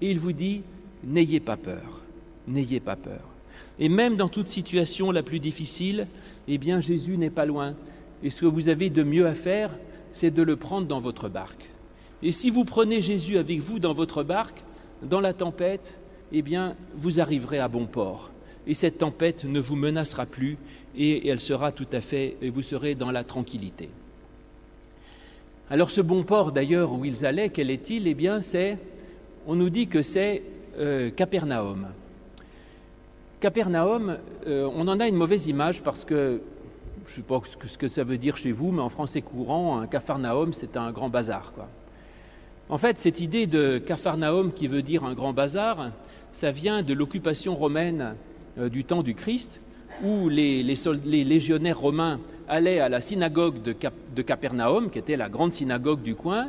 et 0.00 0.10
il 0.10 0.18
vous 0.18 0.32
dit, 0.32 0.62
n'ayez 1.02 1.40
pas 1.40 1.56
peur, 1.56 2.00
n'ayez 2.46 2.80
pas 2.80 2.96
peur. 2.96 3.20
Et 3.78 3.88
même 3.88 4.16
dans 4.16 4.28
toute 4.28 4.48
situation 4.48 5.10
la 5.10 5.22
plus 5.22 5.40
difficile, 5.40 6.06
eh 6.48 6.58
bien 6.58 6.80
Jésus 6.80 7.16
n'est 7.16 7.30
pas 7.30 7.46
loin. 7.46 7.74
Et 8.22 8.30
ce 8.30 8.42
que 8.42 8.46
vous 8.46 8.68
avez 8.68 8.90
de 8.90 9.02
mieux 9.02 9.26
à 9.26 9.34
faire, 9.34 9.70
c'est 10.12 10.32
de 10.32 10.42
le 10.42 10.56
prendre 10.56 10.86
dans 10.86 11.00
votre 11.00 11.28
barque. 11.28 11.68
Et 12.22 12.32
si 12.32 12.50
vous 12.50 12.64
prenez 12.64 13.02
Jésus 13.02 13.36
avec 13.36 13.60
vous 13.60 13.78
dans 13.78 13.92
votre 13.92 14.22
barque, 14.22 14.62
dans 15.02 15.20
la 15.20 15.32
tempête, 15.32 15.98
eh 16.32 16.42
bien 16.42 16.74
vous 16.96 17.20
arriverez 17.20 17.58
à 17.58 17.68
bon 17.68 17.86
port. 17.86 18.30
Et 18.66 18.74
cette 18.74 18.98
tempête 18.98 19.44
ne 19.44 19.60
vous 19.60 19.76
menacera 19.76 20.24
plus 20.24 20.56
et 20.96 21.28
elle 21.28 21.40
sera 21.40 21.72
tout 21.72 21.88
à 21.92 22.00
fait, 22.00 22.36
et 22.40 22.50
vous 22.50 22.62
serez 22.62 22.94
dans 22.94 23.10
la 23.10 23.24
tranquillité. 23.24 23.88
Alors 25.70 25.90
ce 25.90 26.00
bon 26.00 26.22
port 26.22 26.52
d'ailleurs 26.52 26.92
où 26.92 27.04
ils 27.04 27.26
allaient, 27.26 27.48
quel 27.48 27.70
est-il? 27.70 28.06
Eh 28.06 28.14
bien 28.14 28.40
c'est, 28.40 28.78
on 29.46 29.54
nous 29.54 29.70
dit 29.70 29.88
que 29.88 30.02
c'est 30.02 30.42
euh, 30.78 31.10
Capernaum. 31.10 31.88
Capernaum, 33.44 34.16
euh, 34.46 34.66
on 34.74 34.88
en 34.88 35.00
a 35.00 35.06
une 35.06 35.16
mauvaise 35.16 35.48
image 35.48 35.82
parce 35.82 36.06
que, 36.06 36.40
je 37.06 37.10
ne 37.10 37.16
sais 37.16 37.20
pas 37.20 37.42
ce 37.44 37.76
que, 37.76 37.88
ça 37.88 38.02
veut 38.02 38.16
dire 38.16 38.38
chez 38.38 38.52
vous, 38.52 38.72
mais 38.72 38.80
en 38.80 38.88
français 38.88 39.20
courant, 39.20 39.78
un 39.78 39.86
Capharnaüm, 39.86 40.54
c'est 40.54 40.78
un 40.78 40.90
grand 40.92 41.10
bazar. 41.10 41.52
En 42.70 42.78
fait, 42.78 42.98
cette 42.98 43.20
idée 43.20 43.46
de 43.46 43.76
Capharnaüm 43.76 44.50
qui 44.50 44.66
veut 44.66 44.80
dire 44.80 45.04
un 45.04 45.12
grand 45.12 45.34
bazar, 45.34 45.90
ça 46.32 46.52
vient 46.52 46.82
de 46.82 46.94
l'occupation 46.94 47.54
romaine 47.54 48.14
euh, 48.58 48.70
du 48.70 48.82
temps 48.82 49.02
du 49.02 49.14
Christ, 49.14 49.60
où 50.02 50.30
les, 50.30 50.62
légionnaires 50.62 51.78
romains 51.78 52.20
allaient 52.48 52.80
à 52.80 52.88
la 52.88 53.02
synagogue 53.02 53.60
de, 53.60 53.76
de 54.16 54.22
Capernaum, 54.22 54.88
qui 54.88 54.98
était 54.98 55.18
la 55.18 55.28
grande 55.28 55.52
synagogue 55.52 56.00
du 56.00 56.14
coin, 56.14 56.46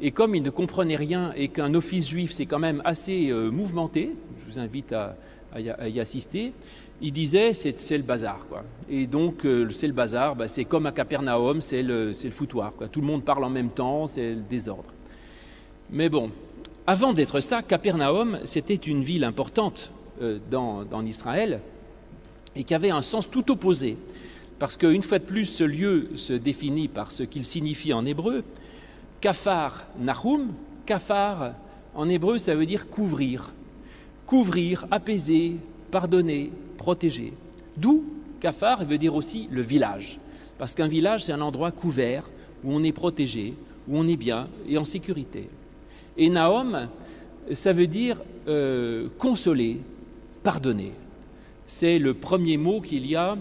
et 0.00 0.10
comme 0.10 0.34
ils 0.34 0.42
ne 0.42 0.50
comprenaient 0.50 0.96
rien 0.96 1.32
et 1.36 1.46
qu'un 1.46 1.72
office 1.74 2.08
juif 2.08 2.32
c'est 2.32 2.46
quand 2.46 2.58
même 2.58 2.82
assez 2.84 3.30
euh, 3.30 3.52
mouvementé, 3.52 4.10
je 4.40 4.52
vous 4.52 4.58
invite 4.58 4.92
à, 4.92 5.14
à 5.54 5.88
y 5.88 6.00
assister, 6.00 6.52
il 7.02 7.12
disait 7.12 7.52
c'est 7.52 7.96
le 7.96 8.04
bazar. 8.04 8.38
Quoi. 8.48 8.62
Et 8.88 9.06
donc 9.06 9.44
euh, 9.44 9.68
c'est 9.70 9.88
le 9.88 9.92
bazar, 9.92 10.36
bah, 10.36 10.48
c'est 10.48 10.64
comme 10.64 10.86
à 10.86 10.92
Capernaum, 10.92 11.60
c'est 11.60 11.82
le, 11.82 12.12
foutoir. 12.30 12.72
Tout 12.90 13.00
le 13.00 13.06
monde 13.06 13.24
parle 13.24 13.44
en 13.44 13.50
même 13.50 13.70
temps, 13.70 14.06
c'est 14.06 14.30
le 14.30 14.42
désordre. 14.48 14.84
Mais 15.90 16.08
bon, 16.08 16.30
avant 16.86 17.12
d'être 17.12 17.40
ça, 17.40 17.60
Capernaum, 17.62 18.38
c'était 18.44 18.74
une 18.74 19.02
ville 19.02 19.24
importante 19.24 19.90
euh, 20.22 20.38
dans, 20.50 20.84
dans, 20.84 21.04
Israël 21.04 21.60
et 22.54 22.64
qui 22.64 22.74
avait 22.74 22.90
un 22.90 23.02
sens 23.02 23.28
tout 23.28 23.50
opposé. 23.50 23.96
Parce 24.58 24.76
qu'une 24.76 25.02
fois 25.02 25.18
de 25.18 25.24
plus, 25.24 25.46
ce 25.46 25.64
lieu 25.64 26.10
se 26.14 26.32
définit 26.32 26.86
par 26.86 27.10
ce 27.10 27.24
qu'il 27.24 27.44
signifie 27.44 27.92
en 27.92 28.06
hébreu. 28.06 28.44
Kafar 29.20 29.84
Nahum, 29.98 30.52
Kafar 30.86 31.52
en 31.94 32.08
hébreu, 32.08 32.38
ça 32.38 32.54
veut 32.54 32.66
dire 32.66 32.88
couvrir 32.88 33.50
couvrir, 34.26 34.86
apaiser, 34.90 35.56
pardonner, 35.90 36.50
protéger. 36.78 37.32
D'où 37.76 38.04
Kafar 38.40 38.84
veut 38.84 38.98
dire 38.98 39.14
aussi 39.14 39.48
le 39.50 39.62
village, 39.62 40.18
parce 40.58 40.74
qu'un 40.74 40.88
village, 40.88 41.24
c'est 41.24 41.32
un 41.32 41.40
endroit 41.40 41.70
couvert, 41.70 42.28
où 42.64 42.72
on 42.72 42.82
est 42.82 42.92
protégé, 42.92 43.54
où 43.88 43.98
on 43.98 44.06
est 44.06 44.16
bien 44.16 44.48
et 44.68 44.78
en 44.78 44.84
sécurité. 44.84 45.48
Et 46.16 46.28
Naom, 46.28 46.88
ça 47.52 47.72
veut 47.72 47.86
dire 47.86 48.18
euh, 48.48 49.08
consoler, 49.18 49.78
pardonner. 50.42 50.92
C'est 51.66 51.98
le 51.98 52.14
premier 52.14 52.56
mot 52.56 52.80
qu'il 52.80 53.06
y 53.06 53.16
a 53.16 53.36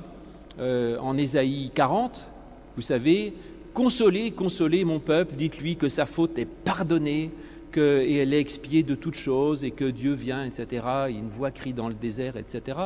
euh, 0.60 0.98
en 1.00 1.18
Ésaïe 1.18 1.72
40. 1.74 2.28
Vous 2.76 2.82
savez, 2.82 3.34
consoler, 3.74 4.32
consoler 4.32 4.86
mon 4.86 5.00
peuple, 5.00 5.36
dites-lui 5.36 5.76
que 5.76 5.90
sa 5.90 6.06
faute 6.06 6.38
est 6.38 6.46
pardonnée, 6.46 7.32
qu'elle 7.72 8.34
est 8.34 8.40
expiée 8.40 8.84
de 8.84 8.96
toutes 8.96 9.16
choses 9.16 9.64
et 9.64 9.72
que 9.72 9.86
Dieu 9.86 10.14
vient, 10.14 10.44
etc. 10.44 10.86
Une 11.10 11.30
voix 11.30 11.52
crie 11.52 11.74
dans 11.74 11.88
le 11.88 11.94
désert, 11.94 12.38
etc. 12.38 12.78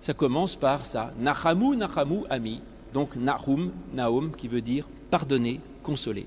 Ça 0.00 0.12
commence 0.12 0.56
par 0.56 0.86
ça. 0.86 1.12
Nachamu, 1.18 1.76
Nachamu, 1.76 2.20
ami. 2.30 2.60
Donc 2.92 3.16
Nahum, 3.16 3.72
Naum, 3.94 4.32
qui 4.36 4.48
veut 4.48 4.60
dire 4.60 4.86
pardonner, 5.10 5.60
consoler. 5.82 6.26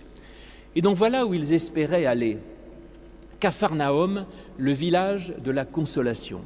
Et 0.75 0.81
donc 0.81 0.97
voilà 0.97 1.25
où 1.25 1.33
ils 1.33 1.53
espéraient 1.53 2.05
aller. 2.05 2.37
Capharnaüm, 3.39 4.25
le 4.57 4.71
village 4.73 5.33
de 5.43 5.51
la 5.51 5.63
consolation, 5.65 6.41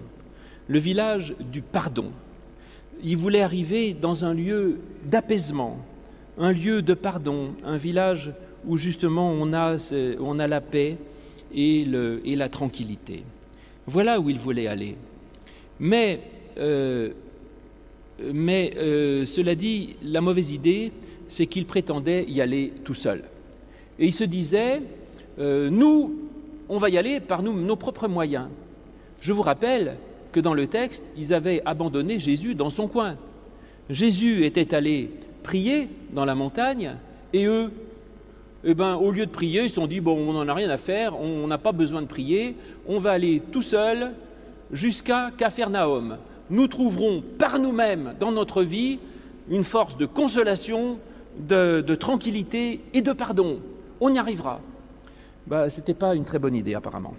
le 0.67 0.79
village 0.79 1.34
du 1.51 1.62
pardon. 1.62 2.12
Ils 3.03 3.17
voulaient 3.17 3.41
arriver 3.41 3.93
dans 3.93 4.25
un 4.25 4.34
lieu 4.34 4.79
d'apaisement, 5.05 5.77
un 6.38 6.51
lieu 6.51 6.82
de 6.82 6.93
pardon, 6.93 7.50
un 7.65 7.77
village 7.77 8.32
où 8.65 8.77
justement 8.77 9.32
on 9.32 9.53
a, 9.53 9.77
on 10.20 10.39
a 10.39 10.48
la 10.48 10.62
paix 10.62 10.98
et, 11.56 11.86
la 12.36 12.50
tranquillité. 12.50 13.24
Voilà 13.88 14.20
où 14.20 14.30
ils 14.30 14.40
voulaient 14.40 14.68
aller. 14.68 14.96
Mais, 15.80 16.20
euh, 16.58 17.10
mais 18.34 18.74
euh, 18.78 19.26
cela 19.26 19.56
dit, 19.56 19.96
la 20.04 20.22
mauvaise 20.22 20.52
idée, 20.52 20.92
c'est 21.30 21.48
qu'ils 21.48 21.66
prétendaient 21.66 22.26
y 22.26 22.42
aller 22.42 22.74
tout 22.84 22.94
seuls. 22.94 23.24
Et 24.00 24.08
ils 24.08 24.14
se 24.14 24.24
disaient, 24.24 24.82
euh, 25.40 25.70
nous, 25.70 26.16
on 26.70 26.78
va 26.78 26.90
y 26.90 26.98
aller 26.98 27.20
par 27.20 27.44
nos 27.44 27.76
propres 27.76 28.08
moyens. 28.08 28.48
Je 29.20 29.34
vous 29.34 29.42
rappelle 29.42 29.96
que 30.32 30.40
dans 30.40 30.54
le 30.54 30.68
texte, 30.68 31.10
ils 31.18 31.34
avaient 31.34 31.62
abandonné 31.66 32.20
Jésus 32.20 32.56
dans 32.56 32.70
son 32.70 32.88
coin. 32.88 33.16
Jésus 33.90 34.46
était 34.46 34.74
allé 34.74 35.10
prier 35.44 35.88
dans 36.12 36.26
la 36.26 36.36
montagne 36.36 36.96
et 37.34 37.46
eux, 37.46 37.72
eh 38.65 38.74
ben, 38.74 38.96
au 38.96 39.12
lieu 39.12 39.25
de 39.25 39.32
prier, 39.32 39.63
ils 39.63 39.70
se 39.70 39.75
sont 39.75 39.88
dit, 39.88 40.01
on 40.05 40.34
n'en 40.34 40.48
a 40.48 40.53
rien 40.53 40.70
à 40.70 40.77
faire, 40.77 41.20
on 41.20 41.48
n'a 41.48 41.58
pas 41.58 41.74
besoin 41.74 42.01
de 42.01 42.08
prier, 42.08 42.55
on 42.88 42.98
va 42.98 43.12
aller 43.12 43.41
tout 43.51 43.62
seul 43.62 44.12
jusqu'à 44.72 45.32
Capharnaüm. 45.38 46.17
Nous 46.50 46.67
trouverons 46.67 47.22
par 47.38 47.60
nous-mêmes 47.60 48.13
dans 48.20 48.32
notre 48.32 48.63
vie 48.63 49.00
une 49.50 49.63
force 49.63 49.98
de 49.98 50.05
consolation, 50.05 50.98
de, 51.39 51.96
tranquillité 51.96 52.79
et 52.93 53.01
de 53.01 53.12
pardon. 53.12 53.60
On 54.00 54.13
y 54.13 54.17
arrivera 54.17 54.60
bah, 55.46 55.70
ce 55.70 55.79
n'était 55.79 55.93
pas 55.93 56.15
une 56.15 56.24
très 56.24 56.39
bonne 56.39 56.55
idée 56.55 56.74
apparemment. 56.74 57.15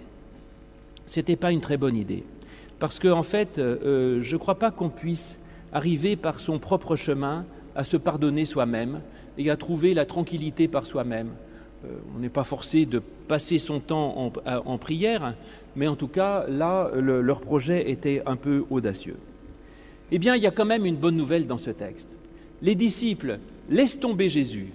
Ce 1.05 1.19
n'était 1.19 1.35
pas 1.35 1.51
une 1.51 1.61
très 1.61 1.77
bonne 1.77 1.95
idée. 1.95 2.23
Parce 2.79 2.97
qu'en 2.97 3.19
en 3.19 3.23
fait, 3.23 3.59
euh, 3.59 4.19
je 4.23 4.33
ne 4.33 4.39
crois 4.39 4.55
pas 4.55 4.71
qu'on 4.71 4.89
puisse 4.89 5.41
arriver 5.71 6.15
par 6.15 6.39
son 6.39 6.57
propre 6.57 6.95
chemin 6.95 7.45
à 7.75 7.83
se 7.83 7.97
pardonner 7.97 8.45
soi-même 8.45 9.01
et 9.37 9.49
à 9.49 9.57
trouver 9.57 9.93
la 9.93 10.05
tranquillité 10.05 10.67
par 10.67 10.85
soi-même. 10.85 11.29
Euh, 11.85 11.89
on 12.15 12.19
n'est 12.19 12.29
pas 12.29 12.43
forcé 12.43 12.85
de 12.85 12.99
passer 12.99 13.59
son 13.59 13.79
temps 13.79 14.31
en, 14.45 14.77
prière, 14.77 15.33
mais 15.75 15.87
en 15.87 15.95
tout 15.95 16.07
cas, 16.07 16.45
là, 16.47 16.91
leur 16.95 17.41
projet 17.41 17.89
était 17.89 18.21
un 18.25 18.35
peu 18.35 18.63
audacieux. 18.69 19.17
Eh 20.11 20.19
bien, 20.19 20.35
il 20.35 20.43
y 20.43 20.47
a 20.47 20.51
quand 20.51 20.65
même 20.65 20.85
une 20.85 20.95
bonne 20.95 21.15
nouvelle 21.15 21.47
dans 21.47 21.57
ce 21.57 21.71
texte. 21.71 22.07
Les 22.61 22.75
disciples 22.75 23.39
laissent 23.69 23.99
tomber 23.99 24.29
Jésus. 24.29 24.67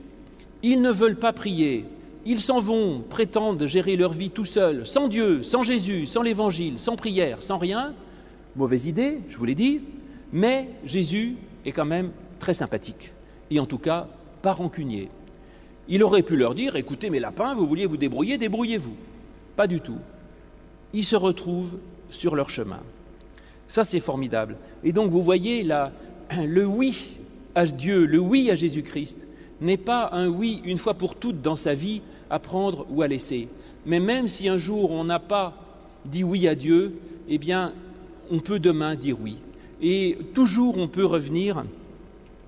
Ils 0.63 0.83
ne 0.83 0.91
veulent 0.91 1.17
pas 1.17 1.33
prier, 1.33 1.85
ils 2.27 2.41
s'en 2.41 2.61
vont, 2.61 3.01
prétendent 3.09 3.67
gérer 3.67 3.97
leur 3.97 4.13
vie 4.13 4.31
tout 4.31 4.45
seuls, 4.45 4.87
sans 4.87 5.09
Dieu, 5.09 5.43
sans 5.43 5.63
Jésus, 5.63 6.07
sans 6.07 6.23
l'Évangile, 6.23 6.79
sans 6.79 6.97
prière, 6.97 7.41
sans 7.41 7.57
rien. 7.57 7.95
Mauvaise 8.57 8.87
idée, 8.87 9.19
je 9.31 9.37
vous 9.37 9.45
l'ai 9.45 9.55
dit, 9.55 9.81
mais 10.33 10.69
Jésus 10.85 11.37
est 11.65 11.73
quand 11.73 11.87
même 11.87 12.11
très 12.39 12.53
sympathique, 12.53 13.13
et 13.51 13.59
en 13.59 13.67
tout 13.67 13.79
cas 13.79 14.07
pas 14.43 14.53
rancunier. 14.53 15.09
Il 15.89 16.03
aurait 16.03 16.23
pu 16.23 16.37
leur 16.37 16.55
dire, 16.55 16.77
écoutez 16.77 17.11
mes 17.11 17.21
lapins, 17.21 17.55
vous 17.55 17.67
vouliez 17.67 17.87
vous 17.87 17.97
débrouiller, 17.97 18.39
débrouillez-vous. 18.39 18.95
Pas 19.57 19.67
du 19.67 19.81
tout. 19.81 19.99
Ils 20.95 21.05
se 21.05 21.17
retrouvent 21.17 21.79
sur 22.11 22.37
leur 22.37 22.51
chemin. 22.51 22.81
Ça, 23.69 23.85
c'est 23.85 24.01
formidable. 24.01 24.57
Et 24.83 24.93
donc, 24.93 25.11
vous 25.11 25.23
voyez 25.23 25.63
là, 25.63 25.93
le 26.47 26.65
oui 26.65 27.17
à 27.55 27.67
Dieu, 27.67 28.05
le 28.05 28.19
oui 28.19 28.51
à 28.51 28.55
Jésus-Christ, 28.55 29.27
n'est 29.61 29.77
pas 29.77 30.11
un 30.13 30.29
oui 30.29 30.63
une 30.65 30.79
fois 30.79 30.95
pour 30.95 31.15
toutes 31.15 31.43
dans 31.43 31.57
sa 31.57 31.75
vie 31.75 32.03
à 32.31 32.39
prendre 32.39 32.87
ou 32.91 33.03
à 33.03 33.09
laisser. 33.09 33.49
Mais 33.87 34.01
même 34.01 34.29
si 34.29 34.49
un 34.49 34.57
jour 34.57 34.91
on 34.91 35.05
n'a 35.05 35.19
pas 35.19 35.53
dit 36.05 36.25
oui 36.25 36.49
à 36.49 36.55
Dieu, 36.55 36.95
eh 37.29 37.39
bien, 37.39 37.73
on 38.31 38.39
peut 38.39 38.59
demain 38.59 38.95
dire 38.95 39.17
oui. 39.21 39.37
Et 39.83 40.17
toujours 40.35 40.79
on 40.79 40.89
peut 40.89 41.05
revenir. 41.05 41.65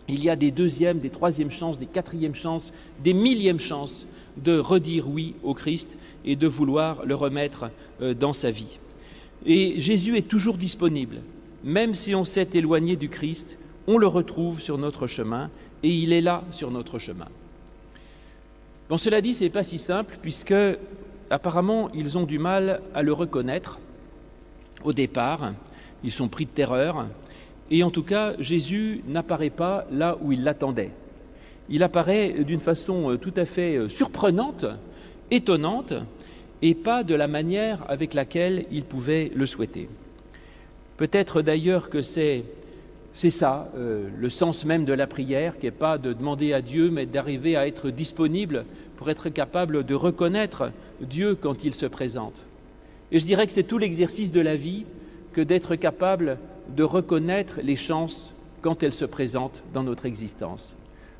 Il 0.09 0.23
y 0.23 0.30
a 0.30 0.37
des 0.37 0.50
deuxièmes, 0.50 0.99
des 0.99 1.11
troisièmes 1.11 1.50
chances, 1.50 1.78
des 1.78 1.87
quatrièmes 1.87 2.35
chances, 2.35 2.73
des 3.02 3.14
millièmes 3.14 3.61
chances 3.61 4.06
de 4.37 4.59
redire 4.59 5.09
oui 5.09 5.35
au 5.42 5.54
Christ 5.54 5.97
et 6.25 6.37
de 6.37 6.47
vouloir 6.47 7.04
le 7.06 7.14
remettre 7.14 7.71
euh, 8.00 8.14
dans 8.14 8.32
sa 8.32 8.50
vie. 8.50 8.78
Et 9.47 9.80
Jésus 9.80 10.16
est 10.16 10.28
toujours 10.28 10.56
disponible. 10.56 11.21
Même 11.64 11.94
si 11.94 12.14
on 12.14 12.25
s'est 12.25 12.49
éloigné 12.54 12.97
du 12.97 13.09
Christ, 13.09 13.56
on 13.87 13.99
le 13.99 14.06
retrouve 14.06 14.61
sur 14.61 14.78
notre 14.78 15.06
chemin 15.06 15.50
et 15.82 15.90
il 15.90 16.12
est 16.12 16.21
là 16.21 16.42
sur 16.50 16.71
notre 16.71 16.99
chemin. 16.99 17.26
Bon, 18.88 18.99
cela 18.99 19.21
dit, 19.21 19.35
ce 19.35 19.44
n'est 19.44 19.50
pas 19.50 19.62
si 19.62 19.78
simple, 19.78 20.18
puisque 20.21 20.54
apparemment, 21.30 21.90
ils 21.94 22.18
ont 22.18 22.25
du 22.25 22.38
mal 22.38 22.80
à 22.94 23.02
le 23.02 23.12
reconnaître 23.12 23.78
au 24.85 24.92
départ, 24.92 25.52
ils 26.04 26.12
sont 26.12 26.28
pris 26.28 26.44
de 26.44 26.50
terreur, 26.50 27.06
et 27.72 27.82
en 27.82 27.90
tout 27.90 28.02
cas, 28.02 28.34
Jésus 28.38 29.00
n'apparaît 29.08 29.50
pas 29.50 29.86
là 29.90 30.18
où 30.20 30.30
ils 30.30 30.44
l'attendaient. 30.44 30.90
Il 31.70 31.82
apparaît 31.82 32.44
d'une 32.44 32.60
façon 32.60 33.16
tout 33.20 33.32
à 33.34 33.46
fait 33.46 33.88
surprenante, 33.88 34.66
étonnante, 35.30 35.94
et 36.60 36.74
pas 36.74 37.02
de 37.02 37.14
la 37.14 37.28
manière 37.28 37.82
avec 37.88 38.12
laquelle 38.12 38.66
ils 38.70 38.84
pouvaient 38.84 39.32
le 39.34 39.46
souhaiter. 39.46 39.88
Peut-être 40.98 41.40
d'ailleurs 41.40 41.88
que 41.88 42.02
c'est 42.02 42.44
c'est 43.14 43.30
ça, 43.30 43.68
euh, 43.76 44.08
le 44.18 44.30
sens 44.30 44.64
même 44.64 44.84
de 44.86 44.92
la 44.92 45.06
prière, 45.06 45.58
qui 45.58 45.66
n'est 45.66 45.70
pas 45.70 45.98
de 45.98 46.12
demander 46.12 46.54
à 46.54 46.62
Dieu, 46.62 46.90
mais 46.90 47.04
d'arriver 47.04 47.56
à 47.56 47.66
être 47.66 47.90
disponible 47.90 48.64
pour 48.96 49.10
être 49.10 49.28
capable 49.28 49.84
de 49.84 49.94
reconnaître 49.94 50.70
Dieu 51.00 51.34
quand 51.34 51.64
il 51.64 51.74
se 51.74 51.84
présente. 51.86 52.44
Et 53.10 53.18
je 53.18 53.26
dirais 53.26 53.46
que 53.46 53.52
c'est 53.52 53.64
tout 53.64 53.76
l'exercice 53.76 54.32
de 54.32 54.40
la 54.40 54.56
vie 54.56 54.86
que 55.34 55.42
d'être 55.42 55.76
capable 55.76 56.38
de 56.76 56.83
reconnaître 56.83 57.61
les 57.62 57.76
chances 57.76 58.33
quand 58.61 58.83
elles 58.83 58.92
se 58.92 59.04
présentent 59.04 59.62
dans 59.75 59.83
notre 59.83 60.07
existence. 60.07 60.75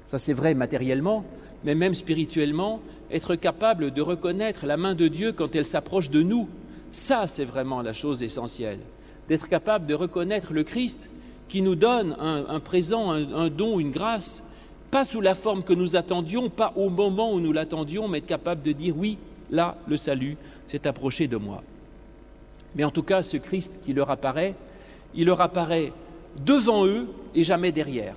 Ça 0.07 0.19
c'est 0.19 0.33
vrai 0.33 0.55
matériellement, 0.55 1.25
mais 1.65 1.75
même 1.75 1.95
spirituellement, 1.95 2.81
être 3.11 3.35
capable 3.37 3.91
de 3.93 4.03
reconnaître 4.03 4.67
la 4.67 4.77
main 4.77 4.95
de 4.95 5.09
Dieu 5.09 5.33
quand 5.33 5.55
elle 5.55 5.67
s'approche 5.67 6.11
de 6.11 6.23
nous, 6.23 6.49
ça 6.91 7.27
c'est 7.27 7.45
vraiment 7.45 7.83
la 7.83 7.93
chose 7.93 8.23
essentielle. 8.23 8.79
D'être 9.29 9.49
capable 9.49 9.87
de 9.87 9.95
reconnaître 9.95 10.53
le 10.53 10.65
Christ 10.65 11.09
qui 11.49 11.63
nous 11.63 11.75
donne 11.75 12.17
un, 12.19 12.61
présent, 12.61 13.11
un, 13.11 13.49
don, 13.49 13.79
une 13.79 13.91
grâce, 13.91 14.43
pas 14.91 15.05
sous 15.05 15.21
la 15.21 15.35
forme 15.35 15.63
que 15.63 15.75
nous 15.75 15.97
attendions, 15.97 16.49
pas 16.49 16.73
au 16.77 16.89
moment 16.89 17.33
où 17.33 17.41
nous 17.41 17.53
l'attendions, 17.53 18.09
mais 18.09 18.19
être 18.19 18.27
capable 18.27 18.63
de 18.63 18.73
dire 18.73 18.97
oui, 18.97 19.19
là, 19.51 19.77
le 19.87 19.99
salut 19.99 20.37
s'est 20.71 20.87
approché 20.87 21.29
de 21.29 21.37
moi. 21.37 21.63
Mais 22.75 22.85
en 22.85 22.91
tout 22.91 23.03
cas, 23.03 23.23
ce 23.23 23.37
Christ 23.37 23.81
qui 23.85 23.93
leur 23.93 24.11
apparaît, 24.11 24.55
il 25.15 25.27
leur 25.27 25.41
apparaît 25.41 25.93
devant 26.45 26.87
eux 26.87 27.07
et 27.35 27.45
jamais 27.45 27.73
derrière. 27.73 28.15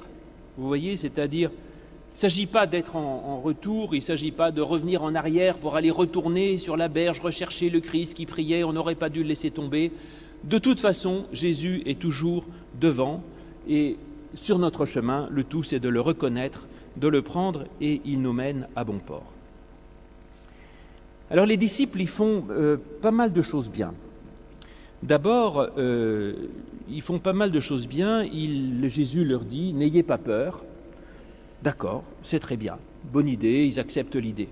Vous 0.57 0.67
voyez, 0.67 0.97
c'est-à-dire, 0.97 1.51
il 1.51 2.15
ne 2.15 2.19
s'agit 2.19 2.45
pas 2.45 2.65
d'être 2.65 2.95
en, 2.95 3.41
retour, 3.41 3.93
il 3.93 3.97
ne 3.99 4.03
s'agit 4.03 4.31
pas 4.31 4.51
de 4.51 4.61
revenir 4.61 5.03
en 5.03 5.15
arrière 5.15 5.57
pour 5.57 5.75
aller 5.75 5.91
retourner 5.91 6.57
sur 6.57 6.77
la 6.77 6.87
berge, 6.87 7.19
rechercher 7.19 7.69
le 7.69 7.81
Christ 7.81 8.13
qui 8.13 8.25
priait, 8.25 8.63
on 8.63 8.71
n'aurait 8.71 8.95
pas 8.95 9.09
dû 9.09 9.21
le 9.21 9.27
laisser 9.27 9.51
tomber. 9.51 9.91
De 10.45 10.57
toute 10.57 10.79
façon, 10.79 11.25
Jésus 11.33 11.83
est 11.85 11.99
toujours 11.99 12.45
devant 12.79 13.21
et 13.67 13.97
sur 14.33 14.59
notre 14.59 14.85
chemin, 14.85 15.27
le 15.31 15.43
tout 15.43 15.63
c'est 15.63 15.79
de 15.79 15.89
le 15.89 15.99
reconnaître, 15.99 16.67
de 16.97 17.07
le 17.07 17.21
prendre 17.21 17.65
et 17.81 18.01
il 18.05 18.21
nous 18.21 18.33
mène 18.33 18.67
à 18.75 18.83
bon 18.83 18.99
port. 18.99 19.33
Alors 21.29 21.45
les 21.45 21.57
disciples, 21.57 21.99
ils 21.99 22.07
font 22.07 22.45
euh, 22.49 22.77
pas 23.01 23.11
mal 23.11 23.33
de 23.33 23.41
choses 23.41 23.69
bien. 23.69 23.93
D'abord, 25.03 25.67
euh, 25.77 26.33
ils 26.89 27.01
font 27.01 27.19
pas 27.19 27.33
mal 27.33 27.51
de 27.51 27.59
choses 27.59 27.87
bien. 27.87 28.23
Jésus 28.83 29.25
leur 29.25 29.43
dit, 29.43 29.73
n'ayez 29.73 30.03
pas 30.03 30.17
peur. 30.17 30.63
D'accord, 31.63 32.03
c'est 32.23 32.39
très 32.39 32.57
bien. 32.57 32.77
Bonne 33.11 33.27
idée, 33.27 33.65
ils 33.65 33.79
acceptent 33.79 34.15
l'idée. 34.15 34.49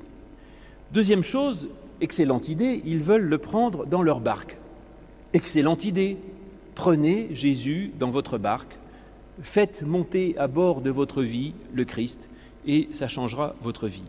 Deuxième 0.92 1.24
chose, 1.24 1.68
excellente 2.02 2.50
idée, 2.50 2.82
ils 2.86 3.00
veulent 3.00 3.28
le 3.28 3.38
prendre 3.38 3.86
dans 3.86 4.02
leur 4.02 4.20
barque. 4.20 4.58
Excellente 5.34 5.86
idée, 5.86 6.18
prenez 6.76 7.30
Jésus 7.36 7.92
dans 8.00 8.10
votre 8.10 8.38
barque, 8.38 8.78
faites 9.42 9.84
monter 9.84 10.36
à 10.38 10.48
bord 10.48 10.82
de 10.82 10.92
votre 10.92 11.24
vie 11.24 11.54
le 11.74 11.86
Christ, 11.86 12.30
et 12.68 12.90
ça 12.94 13.08
changera 13.08 13.56
votre 13.64 13.88
vie. 13.88 14.04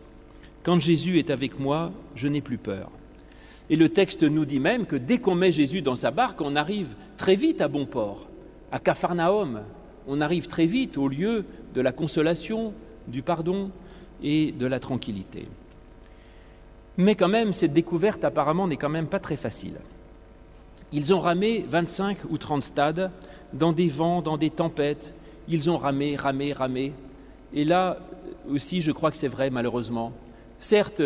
Quand 0.63 0.79
Jésus 0.79 1.19
est 1.19 1.31
avec 1.31 1.59
moi, 1.59 1.91
je 2.15 2.27
n'ai 2.27 2.41
plus 2.41 2.57
peur. 2.57 2.91
Et 3.69 3.75
le 3.75 3.89
texte 3.89 4.23
nous 4.23 4.45
dit 4.45 4.59
même 4.59 4.85
que 4.85 4.95
dès 4.95 5.17
qu'on 5.17 5.35
met 5.35 5.51
Jésus 5.51 5.81
dans 5.81 5.95
sa 5.95 6.11
barque, 6.11 6.41
on 6.41 6.55
arrive 6.55 6.95
très 7.17 7.35
vite 7.35 7.61
à 7.61 7.67
bon 7.67 7.85
port, 7.85 8.27
à 8.71 8.79
Capharnaüm. 8.79 9.61
On 10.07 10.21
arrive 10.21 10.47
très 10.47 10.67
vite 10.67 10.97
au 10.97 11.07
lieu 11.07 11.45
de 11.73 11.81
la 11.81 11.91
consolation, 11.91 12.73
du 13.07 13.21
pardon 13.21 13.71
et 14.23 14.51
de 14.51 14.67
la 14.67 14.79
tranquillité. 14.79 15.47
Mais 16.97 17.15
quand 17.15 17.27
même, 17.27 17.53
cette 17.53 17.73
découverte 17.73 18.23
apparemment 18.23 18.67
n'est 18.67 18.77
quand 18.77 18.89
même 18.89 19.07
pas 19.07 19.19
très 19.19 19.35
facile. 19.35 19.75
Ils 20.93 21.13
ont 21.13 21.19
ramé 21.19 21.65
25 21.67 22.17
ou 22.29 22.37
30 22.37 22.63
stades 22.63 23.11
dans 23.53 23.73
des 23.73 23.89
vents, 23.89 24.21
dans 24.21 24.37
des 24.37 24.49
tempêtes. 24.49 25.13
Ils 25.49 25.69
ont 25.69 25.77
ramé, 25.77 26.15
ramé, 26.15 26.53
ramé. 26.53 26.93
Et 27.53 27.65
là 27.65 27.97
aussi, 28.49 28.81
je 28.81 28.91
crois 28.91 29.11
que 29.11 29.17
c'est 29.17 29.27
vrai, 29.27 29.49
malheureusement. 29.49 30.13
Certes, 30.59 31.01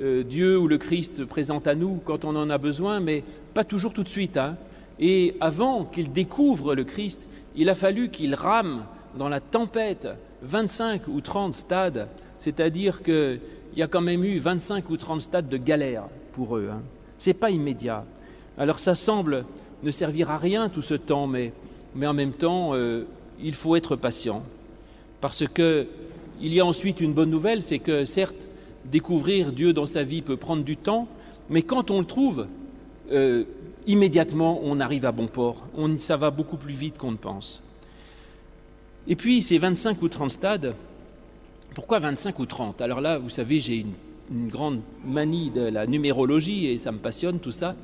Dieu 0.00 0.58
ou 0.58 0.68
le 0.68 0.78
Christ 0.78 1.24
présente 1.24 1.66
à 1.66 1.74
nous 1.74 2.00
quand 2.04 2.24
on 2.24 2.34
en 2.36 2.50
a 2.50 2.58
besoin, 2.58 3.00
mais 3.00 3.22
pas 3.54 3.64
toujours 3.64 3.92
tout 3.92 4.02
de 4.02 4.08
suite. 4.08 4.36
Hein. 4.36 4.56
Et 4.98 5.34
avant 5.40 5.84
qu'il 5.84 6.12
découvre 6.12 6.74
le 6.74 6.84
Christ, 6.84 7.28
il 7.56 7.68
a 7.68 7.74
fallu 7.74 8.08
qu'il 8.08 8.34
rame 8.34 8.84
dans 9.18 9.28
la 9.28 9.40
tempête 9.40 10.08
25 10.42 11.08
ou 11.08 11.20
30 11.20 11.54
stades, 11.54 12.08
c'est-à-dire 12.38 13.02
qu'il 13.02 13.40
y 13.76 13.82
a 13.82 13.86
quand 13.86 14.00
même 14.00 14.24
eu 14.24 14.38
25 14.38 14.90
ou 14.90 14.96
30 14.96 15.22
stades 15.22 15.48
de 15.48 15.56
galère 15.56 16.04
pour 16.32 16.56
eux. 16.56 16.68
Hein. 16.72 16.80
Ce 17.18 17.30
n'est 17.30 17.34
pas 17.34 17.50
immédiat. 17.50 18.04
Alors 18.58 18.78
ça 18.78 18.94
semble 18.94 19.44
ne 19.82 19.90
servir 19.90 20.30
à 20.30 20.38
rien 20.38 20.68
tout 20.68 20.82
ce 20.82 20.94
temps, 20.94 21.26
mais, 21.26 21.52
mais 21.94 22.06
en 22.06 22.14
même 22.14 22.32
temps, 22.32 22.70
euh, 22.74 23.04
il 23.42 23.54
faut 23.54 23.76
être 23.76 23.96
patient. 23.96 24.42
Parce 25.20 25.46
que 25.46 25.86
il 26.40 26.52
y 26.52 26.60
a 26.60 26.66
ensuite 26.66 27.00
une 27.00 27.14
bonne 27.14 27.30
nouvelle, 27.30 27.62
c'est 27.62 27.78
que 27.78 28.04
certes, 28.04 28.48
découvrir 28.86 29.52
Dieu 29.52 29.72
dans 29.72 29.86
sa 29.86 30.02
vie 30.02 30.22
peut 30.22 30.36
prendre 30.36 30.64
du 30.64 30.76
temps, 30.76 31.08
mais 31.50 31.62
quand 31.62 31.90
on 31.90 32.00
le 32.00 32.06
trouve, 32.06 32.46
euh, 33.12 33.44
immédiatement, 33.86 34.60
on 34.62 34.80
arrive 34.80 35.04
à 35.04 35.12
bon 35.12 35.26
port. 35.26 35.66
On, 35.76 35.96
ça 35.98 36.16
va 36.16 36.30
beaucoup 36.30 36.56
plus 36.56 36.74
vite 36.74 36.98
qu'on 36.98 37.12
ne 37.12 37.16
pense. 37.16 37.62
Et 39.08 39.16
puis, 39.16 39.42
ces 39.42 39.58
25 39.58 40.00
ou 40.02 40.08
30 40.08 40.30
stades, 40.30 40.74
pourquoi 41.74 41.98
25 41.98 42.38
ou 42.38 42.46
30 42.46 42.80
Alors 42.80 43.00
là, 43.00 43.18
vous 43.18 43.30
savez, 43.30 43.60
j'ai 43.60 43.76
une, 43.76 43.92
grande 44.48 44.80
manie 45.04 45.50
de 45.50 45.60
la 45.60 45.86
numérologie 45.86 46.68
et 46.68 46.78
ça 46.78 46.90
me 46.90 46.96
passionne 46.96 47.38
tout 47.38 47.50
ça. 47.50 47.74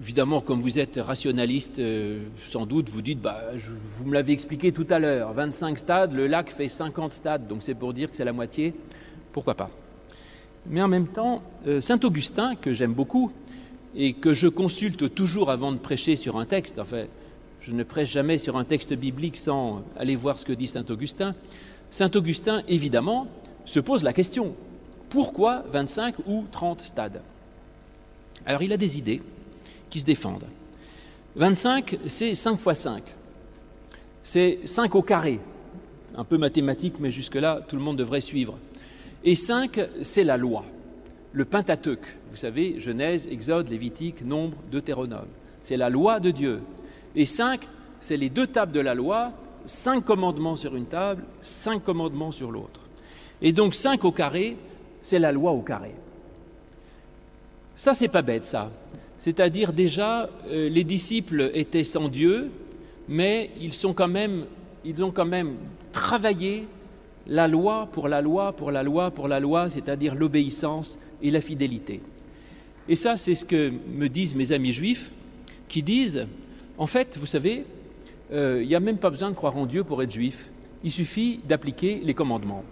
évidemment, 0.00 0.40
comme 0.40 0.60
vous 0.60 0.78
êtes 0.78 1.00
rationaliste, 1.02 1.80
euh, 1.80 2.20
sans 2.52 2.66
doute, 2.66 2.88
vous 2.88 3.02
dites, 3.02 3.20
bah, 3.20 3.40
vous 3.96 4.04
me 4.04 4.14
l'avez 4.14 4.32
expliqué 4.32 4.70
tout 4.70 4.86
à 4.90 5.00
l'heure, 5.00 5.32
25 5.32 5.76
stades, 5.76 6.12
le 6.12 6.28
lac 6.28 6.50
fait 6.50 6.68
50 6.68 7.12
stades, 7.12 7.48
donc 7.48 7.64
c'est 7.64 7.74
pour 7.74 7.94
dire 7.94 8.10
que 8.10 8.14
c'est 8.14 8.24
la 8.24 8.32
moitié 8.32 8.74
pourquoi 9.32 9.54
pas. 9.54 9.70
Mais 10.66 10.82
en 10.82 10.88
même 10.88 11.06
temps, 11.06 11.42
euh, 11.66 11.80
Saint 11.80 12.00
Augustin, 12.04 12.54
que 12.56 12.74
j'aime 12.74 12.92
beaucoup 12.92 13.32
et 13.96 14.12
que 14.12 14.34
je 14.34 14.48
consulte 14.48 15.14
toujours 15.14 15.50
avant 15.50 15.72
de 15.72 15.78
prêcher 15.78 16.16
sur 16.16 16.38
un 16.38 16.44
texte, 16.44 16.78
enfin, 16.78 17.04
je 17.62 17.72
ne 17.72 17.82
prêche 17.84 18.10
jamais 18.10 18.38
sur 18.38 18.56
un 18.56 18.64
texte 18.64 18.92
biblique 18.94 19.36
sans 19.36 19.82
aller 19.98 20.16
voir 20.16 20.38
ce 20.38 20.44
que 20.44 20.52
dit 20.52 20.66
Saint 20.66 20.84
Augustin, 20.90 21.34
Saint 21.90 22.10
Augustin, 22.14 22.62
évidemment, 22.68 23.26
se 23.64 23.80
pose 23.80 24.02
la 24.02 24.12
question, 24.12 24.54
pourquoi 25.10 25.64
25 25.72 26.16
ou 26.26 26.44
30 26.50 26.82
stades? 26.82 27.22
Alors 28.44 28.62
il 28.62 28.72
a 28.72 28.76
des 28.76 28.98
idées 28.98 29.22
qui 29.90 30.00
se 30.00 30.04
défendent. 30.04 30.46
25, 31.36 31.98
c'est 32.06 32.34
5 32.34 32.56
fois 32.56 32.74
5. 32.74 33.02
C'est 34.22 34.60
5 34.64 34.94
au 34.94 35.02
carré. 35.02 35.40
Un 36.16 36.24
peu 36.24 36.36
mathématique, 36.36 36.94
mais 37.00 37.12
jusque-là, 37.12 37.60
tout 37.68 37.76
le 37.76 37.82
monde 37.82 37.96
devrait 37.96 38.20
suivre. 38.20 38.58
Et 39.24 39.34
cinq, 39.34 39.80
c'est 40.02 40.24
la 40.24 40.36
loi, 40.36 40.64
le 41.32 41.44
Pentateuque. 41.44 42.16
Vous 42.30 42.36
savez, 42.36 42.78
Genèse, 42.78 43.28
Exode, 43.30 43.68
Lévitique, 43.68 44.24
Nombre, 44.24 44.56
Deutéronome. 44.70 45.26
C'est 45.60 45.76
la 45.76 45.90
loi 45.90 46.20
de 46.20 46.30
Dieu. 46.30 46.60
Et 47.16 47.26
cinq, 47.26 47.66
c'est 48.00 48.16
les 48.16 48.30
deux 48.30 48.46
tables 48.46 48.72
de 48.72 48.80
la 48.80 48.94
loi, 48.94 49.32
cinq 49.66 50.04
commandements 50.04 50.56
sur 50.56 50.76
une 50.76 50.86
table, 50.86 51.24
cinq 51.42 51.82
commandements 51.82 52.30
sur 52.30 52.52
l'autre. 52.52 52.80
Et 53.42 53.52
donc 53.52 53.74
cinq 53.74 54.04
au 54.04 54.12
carré, 54.12 54.56
c'est 55.02 55.18
la 55.18 55.32
loi 55.32 55.52
au 55.52 55.62
carré. 55.62 55.92
Ça, 57.76 57.94
c'est 57.94 58.08
pas 58.08 58.22
bête, 58.22 58.46
ça. 58.46 58.70
C'est-à-dire 59.18 59.72
déjà, 59.72 60.28
euh, 60.50 60.68
les 60.68 60.84
disciples 60.84 61.50
étaient 61.54 61.84
sans 61.84 62.08
Dieu, 62.08 62.50
mais 63.08 63.50
ils, 63.60 63.72
sont 63.72 63.94
quand 63.94 64.08
même, 64.08 64.44
ils 64.84 65.02
ont 65.02 65.10
quand 65.10 65.26
même 65.26 65.54
travaillé 65.92 66.66
la 67.28 67.46
loi 67.46 67.88
pour 67.92 68.08
la 68.08 68.22
loi, 68.22 68.52
pour 68.52 68.70
la 68.70 68.82
loi, 68.82 69.10
pour 69.10 69.28
la 69.28 69.40
loi, 69.40 69.70
c'est-à-dire 69.70 70.14
l'obéissance 70.14 70.98
et 71.22 71.30
la 71.30 71.40
fidélité. 71.40 72.00
Et 72.88 72.96
ça, 72.96 73.16
c'est 73.16 73.34
ce 73.34 73.44
que 73.44 73.72
me 73.94 74.08
disent 74.08 74.34
mes 74.34 74.52
amis 74.52 74.72
juifs, 74.72 75.10
qui 75.68 75.82
disent, 75.82 76.26
en 76.78 76.86
fait, 76.86 77.18
vous 77.18 77.26
savez, 77.26 77.64
euh, 78.32 78.60
il 78.62 78.68
n'y 78.68 78.74
a 78.74 78.80
même 78.80 78.98
pas 78.98 79.10
besoin 79.10 79.30
de 79.30 79.34
croire 79.34 79.56
en 79.56 79.66
Dieu 79.66 79.84
pour 79.84 80.02
être 80.02 80.12
juif, 80.12 80.48
il 80.84 80.92
suffit 80.92 81.40
d'appliquer 81.46 82.00
les 82.02 82.14
commandements. 82.14 82.64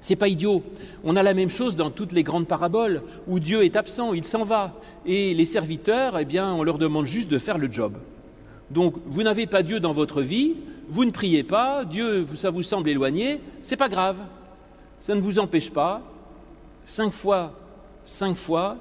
C'est 0.00 0.16
pas 0.16 0.28
idiot. 0.28 0.62
On 1.02 1.16
a 1.16 1.22
la 1.24 1.34
même 1.34 1.50
chose 1.50 1.74
dans 1.74 1.90
toutes 1.90 2.12
les 2.12 2.22
grandes 2.22 2.46
paraboles 2.46 3.02
où 3.26 3.40
Dieu 3.40 3.64
est 3.64 3.74
absent, 3.74 4.12
il 4.12 4.24
s'en 4.24 4.44
va. 4.44 4.74
Et 5.06 5.34
les 5.34 5.44
serviteurs, 5.44 6.18
eh 6.18 6.24
bien, 6.24 6.52
on 6.52 6.62
leur 6.62 6.78
demande 6.78 7.06
juste 7.06 7.28
de 7.28 7.38
faire 7.38 7.58
le 7.58 7.70
job. 7.70 7.94
Donc, 8.70 8.94
vous 9.06 9.22
n'avez 9.22 9.46
pas 9.46 9.62
Dieu 9.64 9.80
dans 9.80 9.92
votre 9.92 10.22
vie, 10.22 10.54
vous 10.88 11.04
ne 11.04 11.10
priez 11.10 11.42
pas, 11.42 11.84
Dieu, 11.84 12.26
ça 12.34 12.50
vous 12.50 12.62
semble 12.62 12.88
éloigné, 12.88 13.40
c'est 13.62 13.76
pas 13.76 13.88
grave. 13.88 14.16
Ça 15.00 15.14
ne 15.14 15.20
vous 15.20 15.38
empêche 15.38 15.70
pas, 15.70 16.02
cinq 16.86 17.12
fois, 17.12 17.52
cinq 18.04 18.36
fois, 18.36 18.76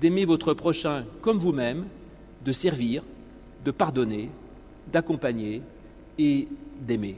d'aimer 0.00 0.24
votre 0.24 0.54
prochain 0.54 1.04
comme 1.20 1.38
vous-même, 1.38 1.86
de 2.44 2.52
servir, 2.52 3.02
de 3.64 3.70
pardonner, 3.70 4.30
d'accompagner 4.92 5.60
et 6.18 6.48
d'aimer. 6.80 7.16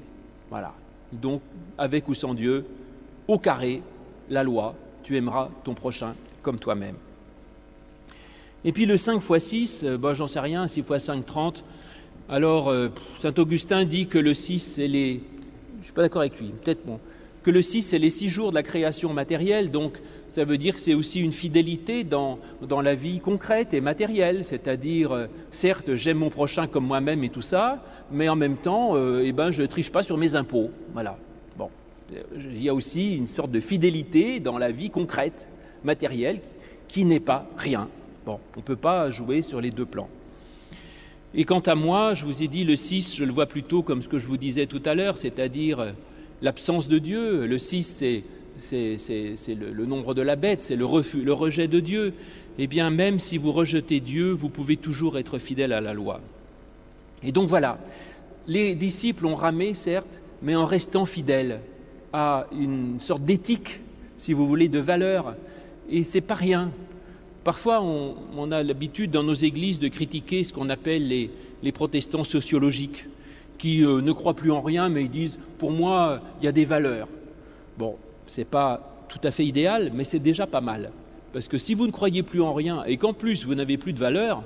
Voilà. 0.50 0.72
Donc, 1.12 1.42
avec 1.76 2.08
ou 2.08 2.14
sans 2.14 2.34
Dieu, 2.34 2.66
au 3.28 3.38
carré, 3.38 3.82
la 4.30 4.42
loi, 4.42 4.74
tu 5.04 5.16
aimeras 5.16 5.50
ton 5.62 5.74
prochain 5.74 6.14
comme 6.42 6.58
toi-même. 6.58 6.96
Et 8.64 8.72
puis 8.72 8.86
le 8.86 8.96
5 8.96 9.22
x 9.22 9.44
6, 9.44 9.84
ben, 9.98 10.14
j'en 10.14 10.26
sais 10.26 10.40
rien, 10.40 10.66
6 10.66 10.80
x 10.80 10.98
5, 10.98 11.26
30, 11.26 11.64
alors, 12.32 12.70
euh, 12.70 12.88
Saint 13.20 13.34
Augustin 13.36 13.84
dit 13.84 14.06
que 14.06 14.16
le 14.16 14.32
6, 14.32 14.58
c'est 14.58 14.88
les... 14.88 15.20
Je 15.80 15.84
suis 15.84 15.92
pas 15.92 16.00
d'accord 16.00 16.22
avec 16.22 16.40
lui, 16.40 16.48
peut-être 16.64 16.86
bon. 16.86 16.98
Que 17.42 17.50
le 17.50 17.60
6, 17.60 17.82
c'est 17.82 17.98
les 17.98 18.08
six 18.08 18.30
jours 18.30 18.48
de 18.50 18.54
la 18.54 18.62
création 18.62 19.12
matérielle, 19.12 19.70
donc 19.70 19.98
ça 20.30 20.46
veut 20.46 20.56
dire 20.56 20.74
que 20.74 20.80
c'est 20.80 20.94
aussi 20.94 21.20
une 21.20 21.32
fidélité 21.32 22.04
dans, 22.04 22.38
la 22.82 22.94
vie 22.94 23.20
concrète 23.20 23.74
et 23.74 23.82
matérielle, 23.82 24.46
c'est-à-dire, 24.46 25.12
euh, 25.12 25.26
certes, 25.50 25.94
j'aime 25.94 26.18
mon 26.18 26.30
prochain 26.30 26.66
comme 26.66 26.86
moi-même 26.86 27.22
et 27.22 27.28
tout 27.28 27.42
ça, 27.42 27.84
mais 28.10 28.30
en 28.30 28.36
même 28.36 28.56
temps, 28.56 28.96
euh, 28.96 29.20
eh 29.22 29.32
ben, 29.32 29.50
je 29.50 29.60
ne 29.60 29.66
triche 29.66 29.92
pas 29.92 30.02
sur 30.02 30.16
mes 30.16 30.34
impôts. 30.34 30.70
Voilà. 30.94 31.18
Bon. 31.58 31.68
Il 32.34 32.62
y 32.62 32.70
a 32.70 32.74
aussi 32.74 33.14
une 33.14 33.28
sorte 33.28 33.50
de 33.50 33.60
fidélité 33.60 34.40
dans 34.40 34.56
la 34.56 34.70
vie 34.70 34.88
concrète, 34.88 35.48
matérielle, 35.84 36.40
qui 36.88 37.04
n'est 37.04 37.20
pas 37.20 37.44
rien. 37.58 37.90
Bon, 38.24 38.38
on 38.56 38.60
ne 38.60 38.64
peut 38.64 38.76
pas 38.76 39.10
jouer 39.10 39.42
sur 39.42 39.60
les 39.60 39.70
deux 39.70 39.84
plans. 39.84 40.08
Et 41.34 41.44
quant 41.44 41.60
à 41.60 41.74
moi, 41.74 42.12
je 42.12 42.26
vous 42.26 42.42
ai 42.42 42.48
dit 42.48 42.64
le 42.64 42.76
6, 42.76 43.16
je 43.16 43.24
le 43.24 43.32
vois 43.32 43.46
plutôt 43.46 43.82
comme 43.82 44.02
ce 44.02 44.08
que 44.08 44.18
je 44.18 44.26
vous 44.26 44.36
disais 44.36 44.66
tout 44.66 44.82
à 44.84 44.94
l'heure, 44.94 45.16
c'est-à-dire 45.16 45.80
euh, 45.80 45.90
l'absence 46.42 46.88
de 46.88 46.98
Dieu. 46.98 47.46
Le 47.46 47.58
6, 47.58 48.04
c'est 48.56 49.54
le, 49.54 49.86
nombre 49.86 50.12
de 50.12 50.20
la 50.20 50.36
bête, 50.36 50.62
c'est 50.62 50.76
le, 50.76 50.84
refus, 50.84 51.22
le 51.22 51.32
rejet 51.32 51.68
de 51.68 51.80
Dieu. 51.80 52.12
Eh 52.58 52.66
bien, 52.66 52.90
même 52.90 53.18
si 53.18 53.38
vous 53.38 53.50
rejetez 53.50 54.00
Dieu, 54.00 54.32
vous 54.32 54.50
pouvez 54.50 54.76
toujours 54.76 55.18
être 55.18 55.38
fidèle 55.38 55.72
à 55.72 55.80
la 55.80 55.94
loi. 55.94 56.20
Et 57.24 57.32
donc 57.32 57.48
voilà, 57.48 57.78
les 58.46 58.74
disciples 58.74 59.24
ont 59.24 59.34
ramé, 59.34 59.72
certes, 59.72 60.20
mais 60.42 60.54
en 60.54 60.66
restant 60.66 61.06
fidèles 61.06 61.60
à 62.12 62.46
une 62.52 63.00
sorte 63.00 63.24
d'éthique, 63.24 63.80
si 64.18 64.34
vous 64.34 64.46
voulez, 64.46 64.68
de 64.68 64.80
valeur. 64.80 65.34
Et 65.90 66.02
c'est 66.02 66.20
pas 66.20 66.34
rien. 66.34 66.70
Parfois, 67.44 67.82
on, 67.82 68.52
a 68.52 68.62
l'habitude 68.62 69.10
dans 69.10 69.24
nos 69.24 69.34
églises 69.34 69.80
de 69.80 69.88
critiquer 69.88 70.44
ce 70.44 70.52
qu'on 70.52 70.68
appelle 70.68 71.08
les, 71.08 71.72
protestants 71.72 72.24
sociologiques, 72.24 73.06
qui 73.58 73.84
euh, 73.84 74.00
ne 74.00 74.12
croient 74.12 74.34
plus 74.34 74.50
en 74.50 74.60
rien, 74.60 74.88
mais 74.88 75.02
ils 75.02 75.10
disent 75.10 75.38
Pour 75.58 75.72
moi, 75.72 76.20
il 76.40 76.44
y 76.44 76.48
a 76.48 76.52
des 76.52 76.64
valeurs. 76.64 77.08
Bon, 77.78 77.96
ce 78.26 78.40
n'est 78.40 78.44
pas 78.44 79.06
tout 79.08 79.20
à 79.24 79.30
fait 79.30 79.44
idéal, 79.44 79.90
mais 79.94 80.04
c'est 80.04 80.18
déjà 80.18 80.46
pas 80.46 80.60
mal. 80.60 80.90
Parce 81.32 81.48
que 81.48 81.58
si 81.58 81.74
vous 81.74 81.86
ne 81.86 81.92
croyez 81.92 82.22
plus 82.22 82.42
en 82.42 82.52
rien 82.52 82.84
et 82.84 82.96
qu'en 82.96 83.12
plus 83.12 83.44
vous 83.44 83.54
n'avez 83.54 83.78
plus 83.78 83.92
de 83.92 83.98
valeurs, 83.98 84.42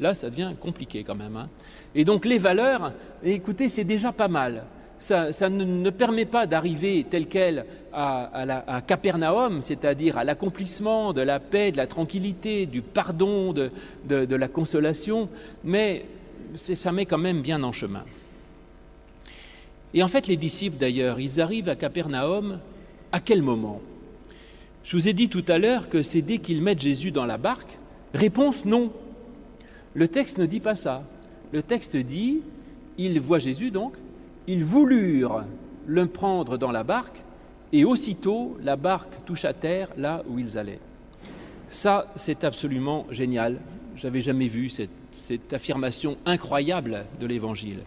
là, 0.00 0.14
ça 0.14 0.30
devient 0.30 0.52
compliqué 0.58 1.04
quand 1.04 1.14
même. 1.14 1.36
Hein. 1.36 1.48
Et 1.94 2.04
donc, 2.04 2.24
les 2.24 2.38
valeurs, 2.38 2.92
écoutez, 3.22 3.68
c'est 3.68 3.84
déjà 3.84 4.12
pas 4.12 4.28
mal 4.28 4.64
ça, 4.98 5.48
ne, 5.48 5.90
permet 5.90 6.24
pas 6.24 6.46
d'arriver 6.46 7.06
tel 7.08 7.26
quel 7.26 7.64
à, 7.92 8.82
Capernaum, 8.86 9.62
c'est-à-dire 9.62 10.18
à, 10.18 10.24
l'accomplissement 10.24 11.12
de 11.12 11.22
la 11.22 11.40
paix, 11.40 11.72
de 11.72 11.76
la 11.76 11.86
tranquillité, 11.86 12.66
du 12.66 12.82
pardon, 12.82 13.52
de, 13.52 13.70
la 14.08 14.48
consolation, 14.48 15.28
mais 15.64 16.04
ça 16.54 16.92
met 16.92 17.06
quand 17.06 17.18
même 17.18 17.42
bien 17.42 17.62
en 17.62 17.72
chemin. 17.72 18.04
Et 19.94 20.02
en 20.02 20.08
fait, 20.08 20.26
les 20.26 20.36
disciples, 20.36 20.76
d'ailleurs, 20.78 21.18
ils 21.18 21.40
arrivent 21.40 21.68
à 21.68 21.76
Capernaum 21.76 22.58
à 23.12 23.20
quel 23.20 23.42
moment? 23.42 23.80
Je 24.84 24.96
vous 24.96 25.08
ai 25.08 25.12
dit 25.12 25.28
tout 25.28 25.44
à 25.48 25.58
l'heure 25.58 25.88
que 25.88 26.02
c'est 26.02 26.22
dès 26.22 26.38
qu'ils 26.38 26.62
mettent 26.62 26.80
Jésus 26.80 27.10
dans 27.10 27.26
la 27.26 27.38
barque. 27.38 27.78
Réponse 28.14 28.64
non. 28.64 28.92
Le 29.94 30.08
texte 30.08 30.38
ne 30.38 30.46
dit 30.46 30.60
pas 30.60 30.74
ça. 30.74 31.02
Le 31.52 31.62
texte 31.62 31.96
dit, 31.96 32.40
ils 32.98 33.18
voient 33.20 33.38
Jésus 33.38 33.70
donc, 33.70 33.94
ils 34.48 34.64
voulurent 34.64 35.44
le 35.86 36.06
prendre 36.06 36.56
dans 36.56 36.72
la 36.72 36.82
barque, 36.82 37.22
et 37.72 37.84
aussitôt 37.84 38.56
la 38.62 38.76
barque 38.76 39.12
touche 39.26 39.44
à 39.44 39.52
terre 39.52 39.88
là 39.98 40.22
où 40.26 40.38
ils 40.38 40.56
allaient. 40.56 40.80
Ça, 41.68 42.10
c'est 42.16 42.44
absolument 42.44 43.06
génial. 43.10 43.58
J'avais 43.94 44.22
jamais 44.22 44.48
vu 44.48 44.70
cette, 44.70 44.90
cette 45.20 45.52
affirmation 45.52 46.16
incroyable 46.24 47.04
de 47.20 47.26
l'Évangile. 47.26 47.80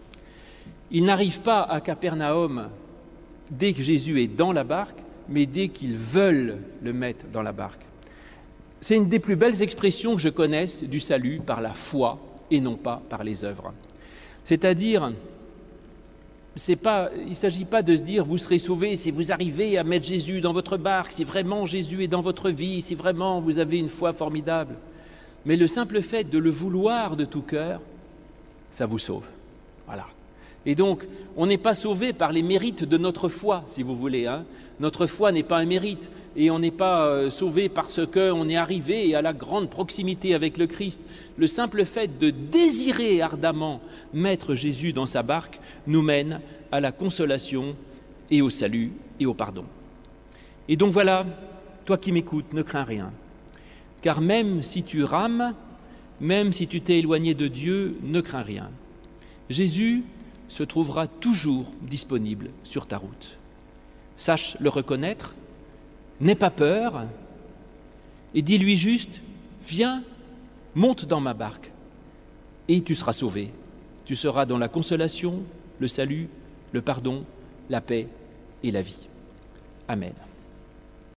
Ils 0.92 1.04
n'arrivent 1.04 1.40
pas 1.40 1.62
à 1.62 1.80
Capernaum 1.80 2.68
dès 3.50 3.72
que 3.72 3.82
Jésus 3.82 4.22
est 4.22 4.28
dans 4.28 4.52
la 4.52 4.62
barque, 4.62 4.98
mais 5.28 5.46
dès 5.46 5.68
qu'ils 5.68 5.96
veulent 5.96 6.58
le 6.80 6.92
mettre 6.92 7.26
dans 7.32 7.42
la 7.42 7.52
barque. 7.52 7.80
C'est 8.80 8.96
une 8.96 9.08
des 9.08 9.18
plus 9.18 9.36
belles 9.36 9.62
expressions 9.62 10.14
que 10.14 10.20
je 10.20 10.28
connaisse 10.28 10.84
du 10.84 11.00
salut 11.00 11.40
par 11.44 11.60
la 11.60 11.72
foi 11.72 12.20
et 12.52 12.60
non 12.60 12.76
pas 12.76 13.02
par 13.08 13.24
les 13.24 13.44
œuvres. 13.44 13.72
C'est-à-dire, 14.44 15.12
il 16.56 17.30
ne 17.30 17.34
s'agit 17.34 17.64
pas 17.64 17.82
de 17.82 17.96
se 17.96 18.02
dire 18.02 18.24
vous 18.24 18.38
serez 18.38 18.58
sauvé 18.58 18.94
si 18.94 19.10
vous 19.10 19.32
arrivez 19.32 19.78
à 19.78 19.84
mettre 19.84 20.06
Jésus 20.06 20.40
dans 20.40 20.52
votre 20.52 20.76
barque, 20.76 21.12
si 21.12 21.24
vraiment 21.24 21.64
Jésus 21.64 22.04
est 22.04 22.08
dans 22.08 22.20
votre 22.20 22.50
vie, 22.50 22.80
si 22.80 22.94
vraiment 22.94 23.40
vous 23.40 23.58
avez 23.58 23.78
une 23.78 23.88
foi 23.88 24.12
formidable. 24.12 24.74
Mais 25.44 25.56
le 25.56 25.66
simple 25.66 26.02
fait 26.02 26.24
de 26.24 26.38
le 26.38 26.50
vouloir 26.50 27.16
de 27.16 27.24
tout 27.24 27.42
cœur, 27.42 27.80
ça 28.70 28.86
vous 28.86 28.98
sauve. 28.98 29.26
Voilà. 29.86 30.06
Et 30.66 30.74
donc, 30.74 31.06
on 31.36 31.46
n'est 31.46 31.58
pas 31.58 31.74
sauvé 31.74 32.12
par 32.12 32.32
les 32.32 32.42
mérites 32.42 32.84
de 32.84 32.98
notre 32.98 33.28
foi, 33.28 33.64
si 33.66 33.82
vous 33.82 33.96
voulez. 33.96 34.26
Hein. 34.26 34.44
Notre 34.80 35.06
foi 35.06 35.32
n'est 35.32 35.42
pas 35.42 35.58
un 35.58 35.64
mérite, 35.64 36.10
et 36.36 36.50
on 36.50 36.58
n'est 36.58 36.70
pas 36.70 37.06
euh, 37.06 37.30
sauvé 37.30 37.68
parce 37.68 38.00
qu'on 38.06 38.48
est 38.48 38.56
arrivé 38.56 39.14
à 39.14 39.22
la 39.22 39.32
grande 39.32 39.70
proximité 39.70 40.34
avec 40.34 40.56
le 40.58 40.66
Christ. 40.66 41.00
Le 41.36 41.46
simple 41.46 41.84
fait 41.84 42.18
de 42.18 42.30
désirer 42.30 43.20
ardemment 43.20 43.80
mettre 44.14 44.54
Jésus 44.54 44.92
dans 44.92 45.06
sa 45.06 45.22
barque 45.22 45.58
nous 45.86 46.02
mène 46.02 46.40
à 46.70 46.80
la 46.80 46.92
consolation 46.92 47.76
et 48.30 48.40
au 48.42 48.50
salut 48.50 48.92
et 49.20 49.26
au 49.26 49.34
pardon. 49.34 49.64
Et 50.68 50.76
donc 50.76 50.92
voilà, 50.92 51.26
toi 51.84 51.98
qui 51.98 52.12
m'écoutes, 52.12 52.52
ne 52.52 52.62
crains 52.62 52.84
rien. 52.84 53.10
Car 54.00 54.20
même 54.20 54.62
si 54.62 54.82
tu 54.82 55.04
rames, 55.04 55.54
même 56.20 56.52
si 56.52 56.66
tu 56.66 56.80
t'es 56.80 56.98
éloigné 56.98 57.34
de 57.34 57.48
Dieu, 57.48 57.96
ne 58.02 58.20
crains 58.20 58.42
rien. 58.42 58.68
Jésus 59.50 60.02
se 60.52 60.62
trouvera 60.62 61.06
toujours 61.06 61.64
disponible 61.80 62.50
sur 62.62 62.86
ta 62.86 62.98
route. 62.98 63.38
Sache 64.18 64.58
le 64.60 64.68
reconnaître, 64.68 65.34
n'aie 66.20 66.34
pas 66.34 66.50
peur, 66.50 67.06
et 68.34 68.42
dis-lui 68.42 68.76
juste, 68.76 69.22
viens, 69.64 70.02
monte 70.74 71.06
dans 71.06 71.22
ma 71.22 71.32
barque, 71.32 71.72
et 72.68 72.82
tu 72.82 72.94
seras 72.94 73.14
sauvé. 73.14 73.50
Tu 74.04 74.14
seras 74.14 74.44
dans 74.44 74.58
la 74.58 74.68
consolation, 74.68 75.42
le 75.78 75.88
salut, 75.88 76.28
le 76.72 76.82
pardon, 76.82 77.24
la 77.70 77.80
paix 77.80 78.06
et 78.62 78.70
la 78.70 78.82
vie. 78.82 79.08
Amen. 79.88 80.12